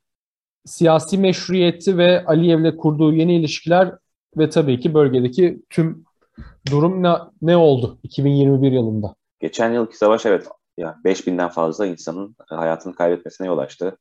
siyasi 0.65 1.17
meşruiyeti 1.17 1.97
ve 1.97 2.25
Aliyev'le 2.25 2.77
kurduğu 2.77 3.13
yeni 3.13 3.35
ilişkiler 3.35 3.95
ve 4.37 4.49
tabii 4.49 4.79
ki 4.79 4.93
bölgedeki 4.93 5.61
tüm 5.69 6.05
durum 6.71 7.03
ne, 7.03 7.13
ne 7.41 7.57
oldu 7.57 7.99
2021 8.03 8.71
yılında? 8.71 9.15
Geçen 9.39 9.73
yılki 9.73 9.97
savaş 9.97 10.25
evet 10.25 10.47
yani 10.77 10.95
5000'den 11.05 11.49
fazla 11.49 11.85
insanın 11.85 12.35
hayatını 12.49 12.95
kaybetmesine 12.95 13.47
yol 13.47 13.57
açtı. 13.57 13.97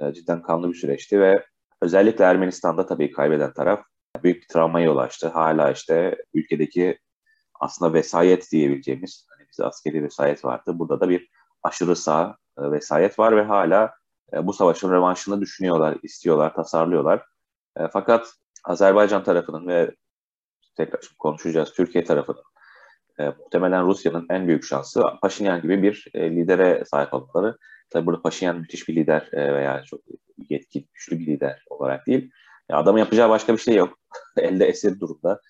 E, 0.00 0.14
cidden 0.14 0.42
kanlı 0.42 0.68
bir 0.68 0.74
süreçti 0.74 1.20
ve 1.20 1.44
özellikle 1.82 2.24
Ermenistan'da 2.24 2.86
tabii 2.86 3.12
kaybeden 3.12 3.52
taraf 3.52 3.82
büyük 4.22 4.42
bir 4.42 4.48
travmaya 4.48 4.86
yol 4.86 4.96
açtı. 4.96 5.28
Hala 5.28 5.70
işte 5.70 6.16
ülkedeki 6.34 6.98
aslında 7.60 7.92
vesayet 7.92 8.52
diyebileceğimiz 8.52 9.26
hani 9.30 9.48
bize 9.52 9.64
askeri 9.64 10.04
vesayet 10.04 10.44
vardı. 10.44 10.78
Burada 10.78 11.00
da 11.00 11.08
bir 11.08 11.28
aşırı 11.62 11.96
sağ 11.96 12.36
e, 12.58 12.70
vesayet 12.70 13.18
var 13.18 13.36
ve 13.36 13.42
hala 13.42 13.94
e, 14.32 14.46
bu 14.46 14.52
savaşın 14.52 14.92
revanşını 14.92 15.40
düşünüyorlar, 15.40 15.96
istiyorlar, 16.02 16.54
tasarlıyorlar. 16.54 17.24
Fakat 17.92 18.32
Azerbaycan 18.64 19.24
tarafının 19.24 19.66
ve 19.66 19.94
tekrar 20.76 21.00
konuşacağız 21.18 21.72
Türkiye 21.72 22.04
tarafının 22.04 22.42
e, 23.20 23.24
muhtemelen 23.24 23.86
Rusya'nın 23.86 24.26
en 24.30 24.48
büyük 24.48 24.64
şansı 24.64 25.02
Paşinyan 25.22 25.62
gibi 25.62 25.82
bir 25.82 26.06
e, 26.14 26.30
lidere 26.30 26.84
sahip 26.90 27.14
olmaları. 27.14 27.56
Tabi 27.90 28.06
burada 28.06 28.22
Paşinyan 28.22 28.58
müthiş 28.58 28.88
bir 28.88 28.96
lider 28.96 29.28
e, 29.32 29.54
veya 29.54 29.82
çok 29.84 30.00
yetkin, 30.50 30.88
güçlü 30.94 31.18
bir 31.18 31.26
lider 31.26 31.64
olarak 31.70 32.06
değil. 32.06 32.30
E, 32.70 32.74
adamın 32.74 32.98
yapacağı 32.98 33.28
başka 33.28 33.52
bir 33.52 33.58
şey 33.58 33.74
yok. 33.74 33.98
Elde 34.36 34.66
esir 34.66 35.00
durumda. 35.00 35.40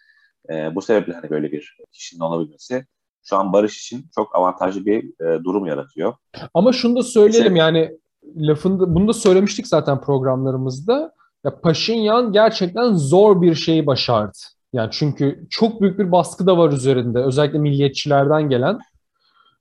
E, 0.51 0.75
bu 0.75 0.83
sebeple 0.83 1.13
hani 1.13 1.31
böyle 1.31 1.53
bir 1.53 1.77
kişinin 1.93 2.21
olabilmesi 2.21 2.85
şu 3.25 3.37
an 3.37 3.53
barış 3.53 3.81
için 3.81 4.07
çok 4.15 4.37
avantajlı 4.37 4.87
bir 4.87 5.25
e, 5.25 5.45
durum 5.45 5.67
yaratıyor. 5.67 6.15
Ama 6.55 6.73
şunu 6.73 6.97
da 6.97 7.03
söyleyelim 7.03 7.53
Mesela, 7.53 7.67
yani 7.67 7.99
lafında 8.37 8.95
bunu 8.95 9.09
da 9.09 9.13
söylemiştik 9.13 9.67
zaten 9.67 10.01
programlarımızda. 10.01 11.13
Ya 11.45 11.61
Paşinyan 11.61 12.33
gerçekten 12.33 12.93
zor 12.93 13.43
bir 13.43 13.55
şeyi 13.55 13.87
başardı. 13.87 14.39
Yani 14.73 14.89
çünkü 14.93 15.47
çok 15.51 15.81
büyük 15.81 15.99
bir 15.99 16.13
baskı 16.13 16.47
da 16.47 16.59
var 16.59 16.73
üzerinde. 16.73 17.19
Özellikle 17.19 17.59
milliyetçilerden 17.59 18.49
gelen. 18.49 18.79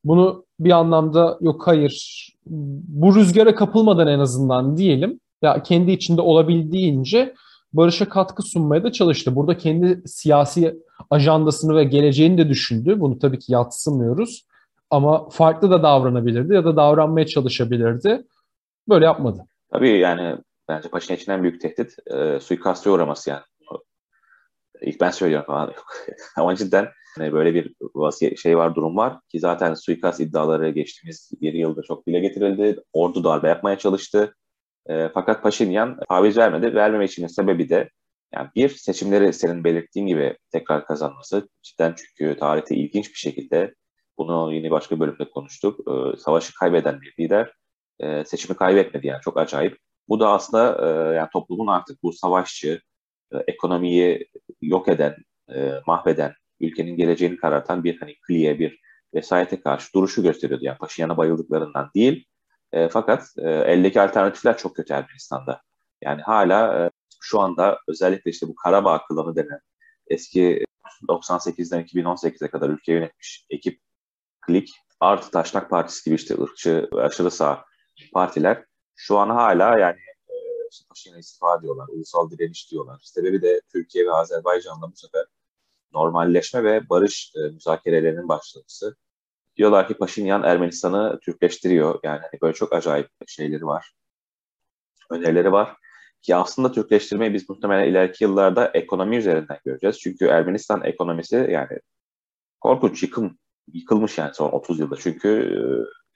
Bunu 0.04 0.46
bir 0.60 0.72
anlamda 0.72 1.38
yok 1.42 1.68
hayır 1.68 2.28
bu 2.46 3.16
rüzgara 3.16 3.56
kapılmadan 3.56 4.08
en 4.08 4.20
azından 4.20 4.78
diyelim. 4.78 5.20
Ya 5.42 5.64
kendi 5.64 5.92
içinde 5.92 6.22
olabildiğince 6.22 7.34
barışa 7.74 8.10
katkı 8.10 8.44
sunmaya 8.44 8.84
da 8.84 8.92
çalıştı. 8.92 9.36
Burada 9.36 9.58
kendi 9.58 10.02
siyasi 10.08 10.76
ajandasını 11.10 11.76
ve 11.76 11.84
geleceğini 11.84 12.38
de 12.38 12.50
düşündü. 12.50 13.00
Bunu 13.00 13.20
tabii 13.20 13.40
ki 13.40 13.52
yatsımıyoruz. 13.52 14.46
Ama 14.90 15.30
farklı 15.30 15.72
da 15.72 15.84
davranabilirdi 15.84 16.54
ya 16.54 16.66
da 16.66 16.76
davranmaya 16.76 17.26
çalışabilirdi. 17.26 18.24
Böyle 18.90 19.06
yapmadı. 19.06 19.46
Tabii 19.72 20.00
yani 20.00 20.38
bence 20.70 20.90
Paşinyan 20.90 21.18
için 21.18 21.32
en 21.32 21.44
büyük 21.44 21.62
tehdit 21.62 21.96
e, 22.08 22.40
suikaste 22.40 22.90
uğraması 22.90 23.30
yani 23.30 23.42
İlk 24.82 25.02
ben 25.02 25.10
söylüyorum 25.10 25.46
falan. 25.46 25.74
Ama 26.38 26.56
cidden 26.56 26.88
hani 27.18 27.34
böyle 27.34 27.54
bir 27.54 27.74
vasiyet, 27.96 28.40
şey 28.40 28.58
var, 28.58 28.76
durum 28.76 28.98
var 28.98 29.20
ki 29.30 29.40
zaten 29.40 29.74
suikast 29.74 30.20
iddiaları 30.20 30.70
geçtiğimiz 30.70 31.32
bir 31.42 31.54
yılda 31.54 31.82
çok 31.84 32.08
dile 32.08 32.20
getirildi. 32.20 32.80
Ordu 32.94 33.24
darbe 33.24 33.48
yapmaya 33.48 33.78
çalıştı. 33.78 34.36
E, 34.90 35.10
fakat 35.14 35.44
Paşinyan 35.44 36.00
taviz 36.10 36.38
vermedi. 36.38 36.76
Vermeme 36.76 37.06
için 37.06 37.28
sebebi 37.28 37.70
de 37.70 37.90
yani 38.34 38.50
bir 38.56 38.70
seçimleri 38.70 39.34
senin 39.34 39.64
belirttiğin 39.64 40.08
gibi 40.08 40.38
tekrar 40.52 40.86
kazanması 40.86 41.50
cidden 41.64 41.96
çünkü 41.98 42.40
tarihte 42.40 42.76
ilginç 42.76 43.10
bir 43.10 43.18
şekilde 43.18 43.76
bunu 44.18 44.54
yine 44.54 44.72
başka 44.72 45.00
bölümde 45.00 45.30
konuştuk. 45.30 45.80
E, 45.80 46.18
savaşı 46.18 46.54
kaybeden 46.54 47.02
bir 47.02 47.14
lider 47.20 47.54
e, 48.00 48.26
seçimi 48.26 48.58
kaybetmedi 48.58 49.08
yani 49.08 49.22
çok 49.22 49.38
acayip. 49.38 49.78
Bu 50.10 50.20
da 50.20 50.30
aslında 50.32 50.78
e, 50.86 51.16
yani 51.16 51.28
toplumun 51.34 51.68
artık 51.68 52.04
bu 52.04 52.14
savaşçı, 52.14 52.82
ekonomiyi 53.48 54.30
yok 54.62 54.88
eden, 54.88 55.16
e, 55.56 55.74
mahveden, 55.88 56.34
ülkenin 56.60 56.98
geleceğini 56.98 57.38
karartan 57.38 57.84
bir 57.84 58.00
hani 58.00 58.16
kliye, 58.28 58.60
bir 58.60 58.80
vesayete 59.14 59.62
karşı 59.62 59.94
duruşu 59.94 60.24
gösteriyordu. 60.24 60.66
Yani 60.66 60.78
Paşinyan'a 60.78 61.18
bayıldıklarından 61.18 61.92
değil. 61.96 62.26
E, 62.72 62.90
fakat 62.90 63.28
e, 63.38 63.50
eldeki 63.50 64.02
alternatifler 64.02 64.58
çok 64.58 64.76
kötü 64.76 64.94
Ermenistan'da. 64.94 65.62
Yani 66.02 66.22
hala 66.22 66.86
e, 66.86 66.92
şu 67.22 67.40
anda 67.40 67.80
özellikle 67.88 68.32
işte 68.32 68.48
bu 68.48 68.56
Karabağ 68.56 69.06
klanı 69.08 69.36
denen 69.36 69.60
eski 70.08 70.66
98'den 71.10 71.84
2018'e 71.84 72.48
kadar 72.48 72.70
ülke 72.70 72.94
yönetmiş 72.94 73.46
ekip 73.50 73.80
Klik, 74.42 74.70
artı 75.00 75.32
Taşnak 75.32 75.70
Partisi 75.70 76.06
gibi 76.06 76.16
işte 76.16 76.42
ırkçı, 76.42 76.90
aşırı 76.92 77.32
sağ 77.32 77.66
partiler 78.14 78.64
şu 78.96 79.18
an 79.18 79.30
hala 79.30 79.80
yani 79.80 79.98
e, 79.98 80.07
işte 80.72 80.86
Paşinyan'a 80.90 81.20
istifa 81.20 81.62
diyorlar, 81.62 81.88
ulusal 81.88 82.32
direniş 82.32 82.72
diyorlar. 82.72 83.02
Sebebi 83.04 83.42
de 83.42 83.62
Türkiye 83.72 84.06
ve 84.06 84.12
Azerbaycan'da 84.12 84.92
bu 84.92 84.96
sefer 84.96 85.26
normalleşme 85.94 86.64
ve 86.64 86.90
barış 86.90 87.34
e, 87.36 87.40
müzakerelerinin 87.40 88.30
başlaması. 88.30 88.96
Diyorlar 89.58 89.88
ki 89.88 89.94
Paşinyan 89.94 90.44
Ermenistan'ı 90.44 91.20
Türkleştiriyor. 91.20 92.00
Yani 92.04 92.20
hani 92.20 92.42
böyle 92.42 92.54
çok 92.54 92.74
acayip 92.74 93.10
şeyleri 93.28 93.66
var. 93.66 93.94
Önerileri 95.10 95.52
var. 95.52 95.78
Ki 96.22 96.36
aslında 96.36 96.72
Türkleştirmeyi 96.72 97.34
biz 97.34 97.50
muhtemelen 97.50 97.90
ileriki 97.90 98.24
yıllarda 98.24 98.72
ekonomi 98.74 99.18
üzerinden 99.18 99.60
göreceğiz. 99.66 100.00
Çünkü 100.00 100.26
Ermenistan 100.26 100.84
ekonomisi 100.84 101.36
yani 101.36 101.80
korkunç 102.62 103.04
yıkım, 103.04 103.38
yıkılmış 103.74 104.18
yani 104.18 104.34
son 104.34 104.50
30 104.50 104.80
yılda. 104.80 104.96
Çünkü 104.96 105.30
e, 105.30 105.60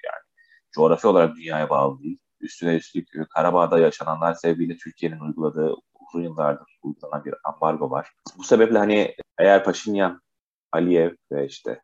yani 0.08 0.24
coğrafi 0.72 1.08
olarak 1.08 1.36
dünyaya 1.36 1.70
bağlı 1.70 2.00
değil. 2.00 2.20
Üstüne 2.42 2.76
üstlük 2.76 3.30
Karabağ'da 3.30 3.80
yaşananlar 3.80 4.34
sebebiyle 4.34 4.78
Türkiye'nin 4.78 5.20
uyguladığı 5.20 5.76
uzun 6.00 6.24
yıllardır 6.24 6.80
uygulanan 6.84 7.26
bir 7.26 7.34
ambargo 7.44 7.92
var. 7.92 8.12
Bu 8.38 8.44
sebeple 8.44 8.78
hani 8.78 9.16
eğer 9.38 9.64
Paşinyan, 9.64 10.22
Aliyev 10.72 11.12
ve 11.32 11.46
işte 11.46 11.82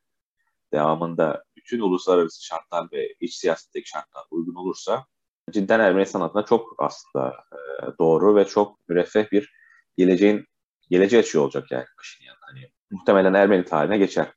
devamında 0.74 1.44
bütün 1.56 1.80
uluslararası 1.80 2.46
şartlar 2.46 2.88
ve 2.92 3.14
iç 3.20 3.36
siyasetteki 3.36 3.90
şartlar 3.90 4.24
uygun 4.32 4.56
olursa 4.56 5.06
cidden 5.52 5.80
Ermenistan 5.80 6.22
adına 6.22 6.46
çok 6.46 6.76
aslında 6.78 7.30
e, 7.30 7.58
doğru 8.00 8.36
ve 8.36 8.46
çok 8.46 8.90
müreffeh 8.90 9.32
bir 9.32 9.54
geleceğin 9.98 10.46
geleceği 10.90 11.20
açıyor 11.20 11.44
olacak 11.44 11.72
yani 11.72 11.86
Paşinyan. 11.98 12.36
Hani 12.40 12.72
muhtemelen 12.92 13.34
Ermeni 13.34 13.66
tarihine 13.66 13.98
geçer. 13.98 14.34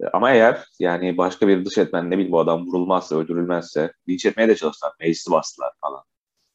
E, 0.00 0.06
ama 0.12 0.30
eğer 0.30 0.64
yani 0.78 1.16
başka 1.18 1.48
bir 1.48 1.64
dış 1.64 1.78
etmen 1.78 2.10
ne 2.10 2.14
bileyim 2.14 2.32
bu 2.32 2.40
adam 2.40 2.66
vurulmazsa, 2.66 3.16
öldürülmezse 3.16 3.92
linç 4.08 4.26
etmeye 4.26 4.48
de 4.48 4.56
çalıştılar. 4.56 4.92
Meclisi 5.00 5.30
bastılar 5.30 5.72
falan 5.80 6.02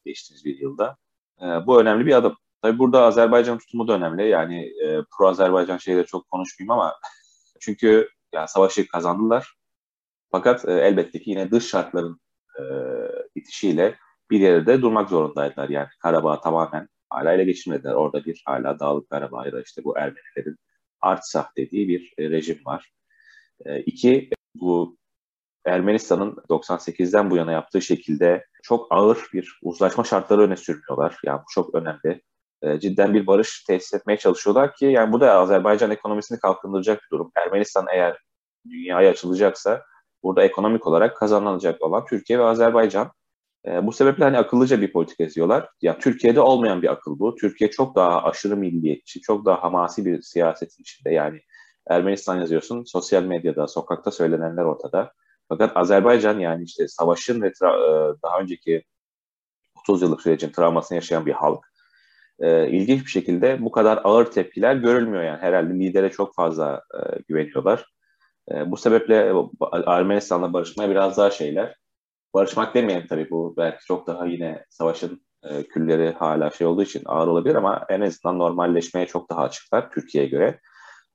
geçtiğimiz 0.05 0.45
bir 0.45 0.59
yılda. 0.59 0.97
E, 1.41 1.45
bu 1.45 1.81
önemli 1.81 2.05
bir 2.05 2.13
adım. 2.13 2.37
Tabii 2.61 2.79
burada 2.79 3.03
Azerbaycan 3.03 3.57
tutumu 3.57 3.87
da 3.87 3.93
önemli. 3.93 4.29
Yani 4.29 4.65
e, 4.65 5.01
pro 5.17 5.27
Azerbaycan 5.27 5.77
şeyleri 5.77 6.05
çok 6.05 6.29
konuşmayayım 6.29 6.71
ama 6.71 6.95
çünkü 7.61 8.09
yani 8.33 8.47
savaşı 8.47 8.87
kazandılar. 8.87 9.53
Fakat 10.31 10.65
e, 10.65 10.71
elbette 10.71 11.21
ki 11.21 11.29
yine 11.29 11.51
dış 11.51 11.67
şartların 11.67 12.19
e, 12.59 12.63
itişiyle 13.35 13.95
bir 14.31 14.39
yerde 14.39 14.81
durmak 14.81 15.09
zorundaydılar. 15.09 15.69
Yani 15.69 15.87
Karabağ 15.99 16.41
tamamen 16.41 16.89
hala 17.09 17.33
ele 17.33 17.43
geçirmediler. 17.43 17.93
Orada 17.93 18.25
bir 18.25 18.43
hala 18.45 18.79
Dağlık 18.79 19.09
Karabağ'da 19.09 19.61
işte 19.61 19.83
bu 19.83 19.97
Ermenilerin 19.97 20.57
Artsah 21.01 21.47
dediği 21.57 21.87
bir 21.87 22.13
e, 22.17 22.29
rejim 22.29 22.65
var. 22.65 22.91
E, 23.65 23.79
iki, 23.79 24.29
bu 24.55 24.97
Ermenistan'ın 25.65 26.35
98'den 26.49 27.31
bu 27.31 27.35
yana 27.35 27.51
yaptığı 27.51 27.81
şekilde 27.81 28.45
çok 28.63 28.87
ağır 28.89 29.17
bir 29.33 29.59
uzlaşma 29.63 30.03
şartları 30.03 30.41
öne 30.41 30.55
sürmüyorlar. 30.55 31.17
Yani 31.25 31.39
bu 31.39 31.45
çok 31.53 31.75
önemli. 31.75 32.21
E, 32.61 32.79
cidden 32.79 33.13
bir 33.13 33.27
barış 33.27 33.63
tesis 33.63 33.93
etmeye 33.93 34.17
çalışıyorlar 34.17 34.75
ki 34.75 34.85
yani 34.85 35.11
bu 35.11 35.21
da 35.21 35.33
Azerbaycan 35.33 35.91
ekonomisini 35.91 36.39
kalkındıracak 36.39 37.01
bir 37.03 37.17
durum. 37.17 37.31
Ermenistan 37.35 37.85
eğer 37.93 38.17
dünyaya 38.69 39.09
açılacaksa 39.11 39.83
burada 40.23 40.43
ekonomik 40.43 40.87
olarak 40.87 41.17
kazanılacak 41.17 41.81
olan 41.81 42.05
Türkiye 42.05 42.39
ve 42.39 42.43
Azerbaycan. 42.43 43.11
E, 43.67 43.87
bu 43.87 43.91
sebeple 43.91 44.23
hani 44.23 44.37
akıllıca 44.37 44.81
bir 44.81 44.91
politika 44.91 45.23
izliyorlar. 45.23 45.69
Ya 45.81 45.97
Türkiye'de 45.99 46.41
olmayan 46.41 46.81
bir 46.81 46.91
akıl 46.91 47.19
bu. 47.19 47.35
Türkiye 47.35 47.71
çok 47.71 47.95
daha 47.95 48.23
aşırı 48.23 48.57
milliyetçi, 48.57 49.21
çok 49.21 49.45
daha 49.45 49.63
hamasi 49.63 50.05
bir 50.05 50.21
siyasetin 50.21 50.81
içinde. 50.81 51.13
Yani 51.13 51.41
Ermenistan 51.89 52.35
yazıyorsun, 52.35 52.83
sosyal 52.83 53.23
medyada, 53.23 53.67
sokakta 53.67 54.11
söylenenler 54.11 54.63
ortada. 54.63 55.13
Fakat 55.49 55.77
Azerbaycan 55.77 56.39
yani 56.39 56.63
işte 56.63 56.87
savaşın 56.87 57.41
ve 57.41 57.47
tra- 57.47 58.17
daha 58.23 58.39
önceki 58.39 58.83
30 59.79 60.01
yıllık 60.01 60.21
sürecin 60.21 60.49
travmasını 60.49 60.95
yaşayan 60.95 61.25
bir 61.25 61.33
halk 61.33 61.65
e, 62.39 62.69
ilginç 62.69 63.05
bir 63.05 63.11
şekilde 63.11 63.61
bu 63.61 63.71
kadar 63.71 64.01
ağır 64.03 64.25
tepkiler 64.25 64.75
görülmüyor 64.75 65.23
yani. 65.23 65.41
Herhalde 65.41 65.73
lidere 65.73 66.11
çok 66.11 66.35
fazla 66.35 66.83
e, 66.93 67.21
güveniyorlar. 67.27 67.85
E, 68.51 68.71
bu 68.71 68.77
sebeple 68.77 69.33
Ermenistan'la 69.87 70.53
barışmaya 70.53 70.89
biraz 70.89 71.17
daha 71.17 71.31
şeyler. 71.31 71.75
Barışmak 72.33 72.75
demeyelim 72.75 73.07
tabii 73.07 73.29
bu 73.29 73.53
belki 73.57 73.85
çok 73.85 74.07
daha 74.07 74.25
yine 74.25 74.65
savaşın 74.69 75.25
e, 75.43 75.63
külleri 75.63 76.11
hala 76.11 76.51
şey 76.51 76.67
olduğu 76.67 76.83
için 76.83 77.01
ağır 77.05 77.27
olabilir 77.27 77.55
ama 77.55 77.85
en 77.89 78.01
azından 78.01 78.39
normalleşmeye 78.39 79.05
çok 79.05 79.29
daha 79.29 79.41
açıklar 79.41 79.91
Türkiye'ye 79.91 80.29
göre. 80.29 80.59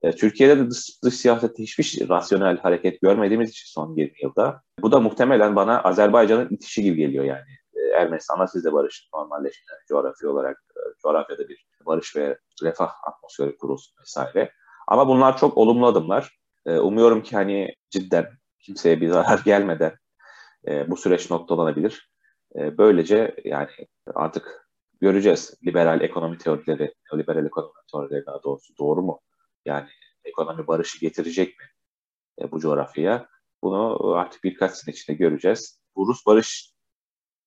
E, 0.02 0.12
Türkiye'de 0.12 0.58
de 0.58 0.70
dış, 0.70 1.02
dış 1.04 1.14
siyasette 1.14 1.62
hiçbir 1.62 2.08
rasyonel 2.08 2.58
hareket 2.58 3.00
görmediğimiz 3.00 3.50
için 3.50 3.66
son 3.66 3.96
20 3.96 4.12
yılda. 4.22 4.62
Bu 4.82 4.92
da 4.92 5.00
muhtemelen 5.00 5.56
bana 5.56 5.82
Azerbaycan'ın 5.82 6.48
itişi 6.50 6.82
gibi 6.82 6.96
geliyor 6.96 7.24
yani. 7.24 7.60
Ermenistan'la 7.94 8.46
siz 8.46 8.64
de 8.64 8.72
barış 8.72 9.08
normalleşin. 9.14 9.64
Yani 9.70 9.80
coğrafi 9.88 10.26
olarak 10.26 10.64
e, 10.76 10.80
coğrafyada 11.02 11.48
bir 11.48 11.66
barış 11.86 12.16
ve 12.16 12.38
refah 12.62 12.90
atmosferi 13.06 13.56
kurulsun 13.56 14.00
vesaire. 14.00 14.52
Ama 14.88 15.08
bunlar 15.08 15.38
çok 15.38 15.58
olumlu 15.58 15.86
adımlar. 15.86 16.40
E, 16.66 16.78
umuyorum 16.78 17.22
ki 17.22 17.36
hani 17.36 17.74
cidden 17.90 18.26
kimseye 18.58 19.00
bir 19.00 19.08
zarar 19.08 19.38
gelmeden 19.44 19.92
e, 20.68 20.90
bu 20.90 20.96
süreç 20.96 21.30
noktalanabilir. 21.30 22.10
Böylece 22.54 23.36
yani 23.44 23.68
artık 24.14 24.68
göreceğiz 25.00 25.54
liberal 25.66 26.00
ekonomi 26.00 26.38
teorileri, 26.38 26.94
neoliberal 27.12 27.46
ekonomi 27.46 27.72
teorileri 27.92 28.26
daha 28.26 28.42
doğrusu 28.42 28.72
doğru 28.78 29.02
mu? 29.02 29.20
Yani 29.64 29.88
ekonomi 30.24 30.66
barışı 30.66 31.00
getirecek 31.00 31.58
mi 31.58 31.64
bu 32.50 32.60
coğrafyaya? 32.60 33.28
Bunu 33.62 34.12
artık 34.14 34.44
birkaç 34.44 34.72
sene 34.72 34.94
içinde 34.94 35.16
göreceğiz. 35.16 35.80
Bu 35.96 36.08
Rus 36.08 36.26
barış 36.26 36.72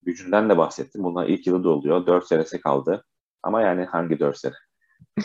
gücünden 0.01 0.49
de 0.49 0.57
bahsettim. 0.57 1.03
Bunlar 1.03 1.27
ilk 1.27 1.47
yılı 1.47 1.63
da 1.63 1.69
oluyor. 1.69 2.07
Dört 2.07 2.27
senesi 2.27 2.61
kaldı. 2.61 3.05
Ama 3.43 3.61
yani 3.61 3.85
hangi 3.85 4.19
dört 4.19 4.37
sene? 4.37 4.53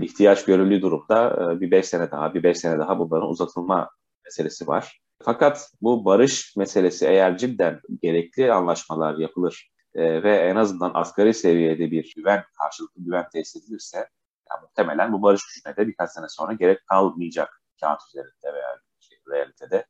İhtiyaç 0.00 0.44
görüldüğü 0.44 0.82
durumda 0.82 1.52
e, 1.52 1.60
bir 1.60 1.70
beş 1.70 1.86
sene 1.86 2.10
daha, 2.10 2.34
bir 2.34 2.42
beş 2.42 2.58
sene 2.58 2.78
daha 2.78 2.98
bunların 2.98 3.28
uzatılma 3.28 3.90
meselesi 4.24 4.66
var. 4.66 5.00
Fakat 5.22 5.72
bu 5.82 6.04
barış 6.04 6.56
meselesi 6.56 7.06
eğer 7.06 7.38
cidden 7.38 7.80
gerekli 8.02 8.52
anlaşmalar 8.52 9.18
yapılır 9.18 9.70
e, 9.94 10.22
ve 10.22 10.36
en 10.36 10.56
azından 10.56 10.90
asgari 10.94 11.34
seviyede 11.34 11.90
bir 11.90 12.12
güven, 12.16 12.44
karşılıklı 12.58 13.04
güven 13.04 13.26
tesis 13.32 13.64
edilirse 13.64 14.08
yani 14.50 14.62
muhtemelen 14.62 15.12
bu 15.12 15.22
barış 15.22 15.42
gücüne 15.46 15.76
de 15.76 15.88
birkaç 15.88 16.10
sene 16.10 16.28
sonra 16.28 16.52
gerek 16.52 16.86
kalmayacak 16.86 17.62
kağıt 17.80 18.00
üzerinde 18.08 18.54
veya 18.54 18.78
şey, 19.00 19.18
realitede. 19.30 19.86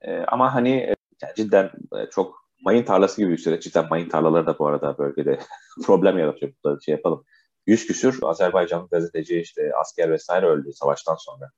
E, 0.00 0.18
ama 0.20 0.54
hani 0.54 0.94
yani 1.22 1.34
cidden 1.36 1.70
çok 2.10 2.42
mayın 2.60 2.84
tarlası 2.84 3.20
gibi 3.22 3.32
bir 3.32 3.38
süreç. 3.38 3.62
Cidden 3.64 3.88
mayın 3.88 4.08
tarlaları 4.08 4.46
da 4.46 4.58
bu 4.58 4.66
arada 4.66 4.98
bölgede 4.98 5.38
problem 5.86 6.18
yaratıyor. 6.18 6.52
Burada 6.64 6.80
şey 6.80 6.94
yapalım. 6.94 7.24
Yüz 7.66 7.86
küsür 7.86 8.18
Azerbaycanlı 8.22 8.88
gazeteci 8.88 9.40
işte 9.40 9.72
asker 9.80 10.10
vesaire 10.10 10.46
öldü 10.46 10.72
savaştan 10.72 11.16
sonra. 11.18 11.50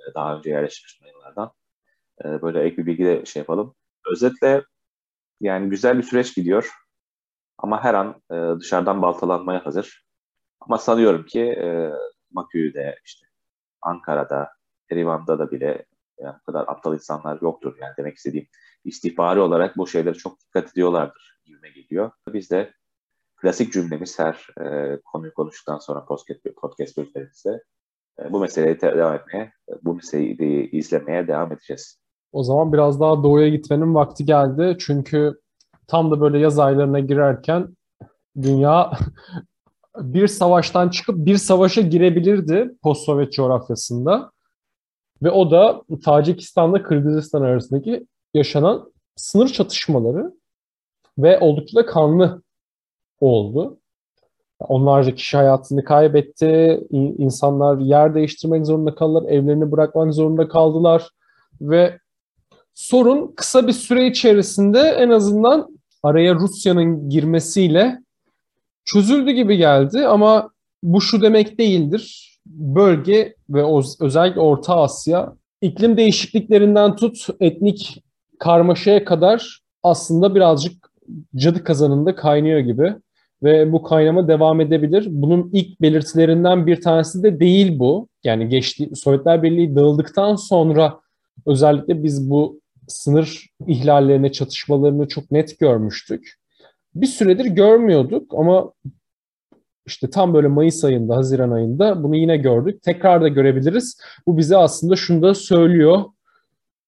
Ee, 0.00 0.14
daha 0.14 0.36
önce 0.36 0.50
yerleşmiş 0.50 1.00
mayınlardan. 1.00 1.52
Ee, 2.24 2.42
böyle 2.42 2.62
ek 2.62 2.76
bir 2.76 2.86
bilgi 2.86 3.04
de 3.04 3.24
şey 3.24 3.40
yapalım. 3.40 3.74
Özetle 4.12 4.64
yani 5.40 5.70
güzel 5.70 5.98
bir 5.98 6.02
süreç 6.02 6.34
gidiyor. 6.34 6.70
Ama 7.58 7.84
her 7.84 7.94
an 7.94 8.22
e, 8.32 8.60
dışarıdan 8.60 9.02
baltalanmaya 9.02 9.66
hazır. 9.66 10.03
Ama 10.68 10.78
sanıyorum 10.78 11.26
ki 11.26 11.40
e, 11.40 11.92
Bakü'de, 12.30 12.98
işte 13.04 13.26
Ankara'da, 13.82 14.48
Erivan'da 14.90 15.38
da 15.38 15.50
bile 15.50 15.86
yani 16.18 16.36
bu 16.40 16.44
kadar 16.52 16.64
aptal 16.68 16.94
insanlar 16.94 17.38
yoktur. 17.42 17.76
Yani 17.80 17.92
demek 17.98 18.16
istediğim 18.16 18.46
istihbari 18.84 19.40
olarak 19.40 19.76
bu 19.76 19.86
şeylere 19.86 20.14
çok 20.14 20.40
dikkat 20.40 20.72
ediyorlardır 20.72 21.40
gibime 21.44 21.68
geliyor. 21.68 22.10
Biz 22.32 22.50
de 22.50 22.72
klasik 23.36 23.72
cümlemiz 23.72 24.18
her 24.18 24.46
e, 24.60 24.98
konuyu 25.04 25.34
konuştuktan 25.34 25.78
sonra 25.78 26.04
podcast, 26.04 26.40
podcast 26.56 26.96
bölümlerimizde 26.96 27.62
e, 28.20 28.32
bu 28.32 28.40
meseleyi 28.40 28.80
devam 28.80 29.14
etmeye, 29.14 29.52
bu 29.82 29.94
meseleyi 29.94 30.70
izlemeye 30.70 31.28
devam 31.28 31.52
edeceğiz. 31.52 32.00
O 32.32 32.42
zaman 32.42 32.72
biraz 32.72 33.00
daha 33.00 33.22
doğuya 33.22 33.48
gitmenin 33.48 33.94
vakti 33.94 34.24
geldi. 34.24 34.76
Çünkü 34.80 35.40
tam 35.88 36.10
da 36.10 36.20
böyle 36.20 36.38
yaz 36.38 36.58
aylarına 36.58 37.00
girerken 37.00 37.76
dünya 38.42 38.92
bir 39.98 40.26
savaştan 40.26 40.88
çıkıp 40.88 41.16
bir 41.16 41.36
savaşa 41.36 41.80
girebilirdi 41.80 42.74
post-Sovyet 42.82 43.32
coğrafyasında. 43.32 44.30
Ve 45.22 45.30
o 45.30 45.50
da 45.50 45.82
Tacikistan'la 46.04 46.82
Kırgızistan 46.82 47.42
arasındaki 47.42 48.06
yaşanan 48.34 48.92
sınır 49.16 49.48
çatışmaları 49.48 50.32
ve 51.18 51.38
oldukça 51.38 51.86
kanlı 51.86 52.42
oldu. 53.20 53.78
Onlarca 54.60 55.14
kişi 55.14 55.36
hayatını 55.36 55.84
kaybetti. 55.84 56.80
İnsanlar 56.90 57.78
yer 57.78 58.14
değiştirmek 58.14 58.66
zorunda 58.66 58.94
kaldılar. 58.94 59.30
Evlerini 59.30 59.72
bırakmak 59.72 60.14
zorunda 60.14 60.48
kaldılar. 60.48 61.10
Ve 61.60 61.98
sorun 62.74 63.32
kısa 63.36 63.66
bir 63.66 63.72
süre 63.72 64.06
içerisinde 64.06 64.80
en 64.80 65.10
azından 65.10 65.78
araya 66.02 66.34
Rusya'nın 66.34 67.10
girmesiyle 67.10 68.03
çözüldü 68.84 69.30
gibi 69.30 69.56
geldi 69.56 70.06
ama 70.06 70.50
bu 70.82 71.00
şu 71.00 71.22
demek 71.22 71.58
değildir. 71.58 72.34
Bölge 72.46 73.34
ve 73.50 73.64
özellikle 74.00 74.40
Orta 74.40 74.76
Asya 74.76 75.34
iklim 75.60 75.96
değişikliklerinden 75.96 76.96
tut 76.96 77.26
etnik 77.40 78.04
karmaşaya 78.38 79.04
kadar 79.04 79.60
aslında 79.82 80.34
birazcık 80.34 80.90
cadı 81.36 81.64
kazanında 81.64 82.14
kaynıyor 82.14 82.58
gibi 82.58 82.94
ve 83.42 83.72
bu 83.72 83.82
kaynama 83.82 84.28
devam 84.28 84.60
edebilir. 84.60 85.06
Bunun 85.10 85.50
ilk 85.52 85.80
belirtilerinden 85.80 86.66
bir 86.66 86.80
tanesi 86.80 87.22
de 87.22 87.40
değil 87.40 87.78
bu. 87.78 88.08
Yani 88.24 88.48
geçti 88.48 88.90
Sovyetler 88.94 89.42
Birliği 89.42 89.76
dağıldıktan 89.76 90.36
sonra 90.36 91.00
özellikle 91.46 92.02
biz 92.02 92.30
bu 92.30 92.60
sınır 92.88 93.46
ihlallerine, 93.66 94.32
çatışmalarını 94.32 95.08
çok 95.08 95.30
net 95.30 95.58
görmüştük. 95.58 96.34
Bir 96.94 97.06
süredir 97.06 97.44
görmüyorduk 97.44 98.34
ama 98.34 98.72
işte 99.86 100.10
tam 100.10 100.34
böyle 100.34 100.48
Mayıs 100.48 100.84
ayında, 100.84 101.16
Haziran 101.16 101.50
ayında 101.50 102.02
bunu 102.02 102.16
yine 102.16 102.36
gördük. 102.36 102.82
Tekrar 102.82 103.22
da 103.22 103.28
görebiliriz. 103.28 104.00
Bu 104.26 104.38
bize 104.38 104.56
aslında 104.56 104.96
şunu 104.96 105.22
da 105.22 105.34
söylüyor. 105.34 106.04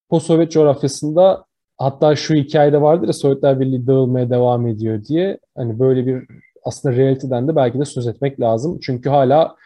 Post-Sovyet 0.08 0.52
coğrafyasında 0.52 1.44
hatta 1.78 2.16
şu 2.16 2.34
hikayede 2.34 2.80
vardır 2.80 3.06
ya 3.06 3.12
Sovyetler 3.12 3.60
Birliği 3.60 3.86
dağılmaya 3.86 4.30
devam 4.30 4.66
ediyor 4.66 5.04
diye. 5.04 5.38
Hani 5.56 5.78
böyle 5.78 6.06
bir 6.06 6.24
aslında 6.64 6.96
realiteden 6.96 7.48
de 7.48 7.56
belki 7.56 7.78
de 7.78 7.84
söz 7.84 8.06
etmek 8.06 8.40
lazım. 8.40 8.78
Çünkü 8.82 9.08
hala 9.08 9.56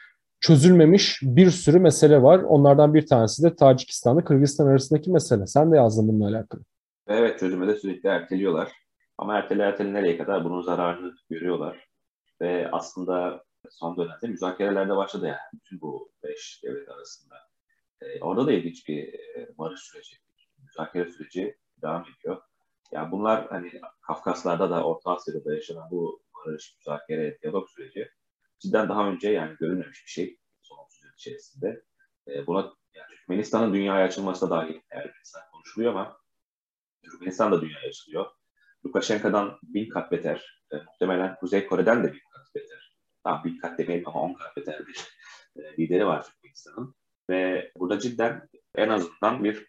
çözülmemiş 0.41 1.19
bir 1.23 1.51
sürü 1.51 1.79
mesele 1.79 2.23
var. 2.23 2.39
Onlardan 2.39 2.95
bir 2.95 3.07
tanesi 3.07 3.43
de 3.43 3.57
Tacikistan'la 3.57 4.25
Kırgızistan 4.25 4.67
arasındaki 4.67 5.11
mesele. 5.11 5.47
Sen 5.47 5.73
de 5.73 5.77
yazdın 5.77 6.09
bununla 6.09 6.29
alakalı. 6.29 6.61
Evet 7.09 7.39
çözümü 7.41 7.69
de 7.69 7.77
sürekli 7.77 8.09
erteliyorlar. 8.09 8.80
Ama 9.21 9.39
ertele 9.39 9.63
ertele 9.63 9.93
nereye 9.93 10.19
kadar 10.19 10.45
bunun 10.45 10.63
zararını 10.63 11.15
görüyorlar. 11.31 11.89
Ve 12.41 12.71
aslında 12.73 13.45
son 13.71 13.97
dönemde 13.97 14.27
müzakereler 14.27 14.89
de 14.89 14.97
başladı 14.97 15.27
yani 15.27 15.39
bütün 15.53 15.81
bu 15.81 16.13
beş 16.23 16.61
devlet 16.65 16.89
arasında. 16.89 17.35
Ee, 18.01 18.21
orada 18.21 18.47
da 18.47 18.53
ilginç 18.53 18.89
bir 18.89 19.15
e, 19.15 19.59
barış 19.59 19.81
süreci, 19.81 20.17
müzakere 20.63 21.11
süreci 21.11 21.59
devam 21.83 22.05
ediyor. 22.19 22.43
Yani 22.93 23.13
bunlar 23.13 23.49
hani 23.49 23.81
Kafkaslar'da 24.03 24.71
da 24.71 24.85
Orta 24.85 25.11
Asya'da 25.11 25.45
da 25.45 25.55
yaşanan 25.55 25.91
bu 25.91 26.23
barış, 26.35 26.77
müzakere, 26.77 27.39
diyalog 27.43 27.69
süreci 27.69 28.11
cidden 28.59 28.89
daha 28.89 29.09
önce 29.09 29.31
yani 29.31 29.57
görülmemiş 29.57 30.05
bir 30.07 30.11
şey 30.11 30.39
son 30.63 30.79
30 30.79 31.03
yıl 31.05 31.11
içerisinde. 31.15 31.85
E, 32.29 32.47
buna 32.47 32.75
yani 32.95 33.09
Türkmenistan'ın 33.11 33.75
dünyaya 33.75 34.07
açılması 34.07 34.47
da 34.47 34.51
dahil 34.51 34.81
Ermenistan 34.91 35.43
konuşuluyor 35.53 35.93
ama 35.93 36.17
Türkmenistan 37.03 37.53
da 37.53 37.61
dünyaya 37.61 37.89
açılıyor. 37.89 38.40
Lukashenko'dan 38.87 39.59
bin 39.63 39.89
kat 39.89 40.13
beter. 40.13 40.63
E, 40.73 40.77
muhtemelen 40.77 41.37
Kuzey 41.41 41.67
Kore'den 41.67 42.05
de 42.05 42.13
bin 42.13 42.21
kat 42.33 42.55
beter. 42.55 42.97
Tam 43.25 43.45
bin 43.45 43.59
kat 43.59 43.79
demeyelim 43.79 44.09
ama 44.09 44.21
on 44.23 44.35
kat 44.35 44.57
beter 44.57 44.87
bir 44.87 45.09
e, 45.57 45.77
lideri 45.79 46.07
var 46.07 46.25
Türkmenistan'ın. 46.25 46.95
Ve 47.31 47.73
burada 47.77 47.99
cidden 47.99 48.49
en 48.75 48.89
azından 48.89 49.45
bir 49.45 49.67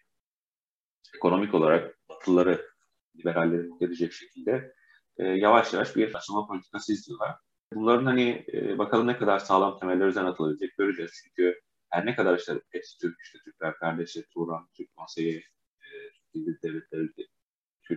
ekonomik 1.16 1.54
olarak 1.54 1.98
batıları, 2.08 2.70
liberalleri 3.16 3.62
mutlu 3.62 3.86
edecek 3.86 4.12
şekilde 4.12 4.74
e, 5.16 5.24
yavaş 5.24 5.72
yavaş 5.72 5.96
bir 5.96 6.14
açılma 6.14 6.46
politikası 6.46 6.92
izliyorlar. 6.92 7.36
Bunların 7.74 8.06
hani 8.06 8.46
e, 8.52 8.78
bakalım 8.78 9.06
ne 9.06 9.18
kadar 9.18 9.38
sağlam 9.38 9.78
temeller 9.78 10.06
üzerine 10.06 10.28
atılabilecek 10.28 10.76
göreceğiz. 10.76 11.12
Çünkü 11.24 11.60
her 11.90 12.06
ne 12.06 12.16
kadar 12.16 12.38
işte 12.38 12.60
hepsi 12.70 12.98
Türk, 12.98 13.20
işte 13.20 13.38
Türkler 13.44 13.74
kardeşi, 13.74 14.24
Turan, 14.34 14.68
Türk 14.76 14.96
konseyi, 14.96 15.36
e, 15.80 15.86
Türk 16.32 16.62
devletleri 16.62 17.08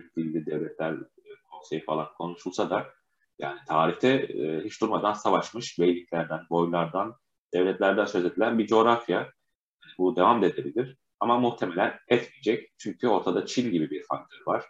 40 0.00 0.16
dilde 0.16 0.46
devletler 0.46 0.92
e, 0.92 1.28
konsey 1.50 1.84
falan 1.84 2.08
konuşulsa 2.18 2.70
da 2.70 2.86
yani 3.38 3.60
tarihte 3.68 4.08
e, 4.08 4.64
hiç 4.64 4.80
durmadan 4.80 5.12
savaşmış 5.12 5.78
beyliklerden, 5.78 6.40
boylardan, 6.50 7.16
devletlerden 7.54 8.04
söz 8.04 8.24
edilen 8.24 8.58
bir 8.58 8.66
coğrafya. 8.66 9.32
Bu 9.98 10.16
devam 10.16 10.42
da 10.42 10.46
edebilir 10.46 10.96
ama 11.20 11.38
muhtemelen 11.38 11.98
etmeyecek. 12.08 12.72
Çünkü 12.78 13.08
ortada 13.08 13.46
Çin 13.46 13.72
gibi 13.72 13.90
bir 13.90 14.04
faktör 14.08 14.38
var. 14.46 14.64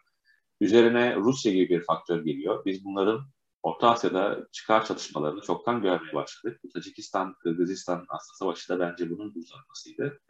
Üzerine 0.61 1.17
Rusya 1.17 1.53
gibi 1.53 1.69
bir 1.69 1.85
faktör 1.85 2.25
geliyor. 2.25 2.65
Biz 2.65 2.85
bunların 2.85 3.21
Orta 3.63 3.91
Asya'da 3.91 4.47
çıkar 4.53 4.85
çatışmalarını 4.85 5.41
çoktan 5.41 5.83
görmeye 5.83 6.15
başladık. 6.15 6.61
Bu 6.65 6.69
Tacikistan, 6.69 7.35
Kırgızistan 7.35 8.07
aslında 8.09 8.37
savaşı 8.39 8.69
da 8.69 8.81
bence 8.81 9.11
bunun 9.11 9.33
uzanmasıydı. 9.37 10.21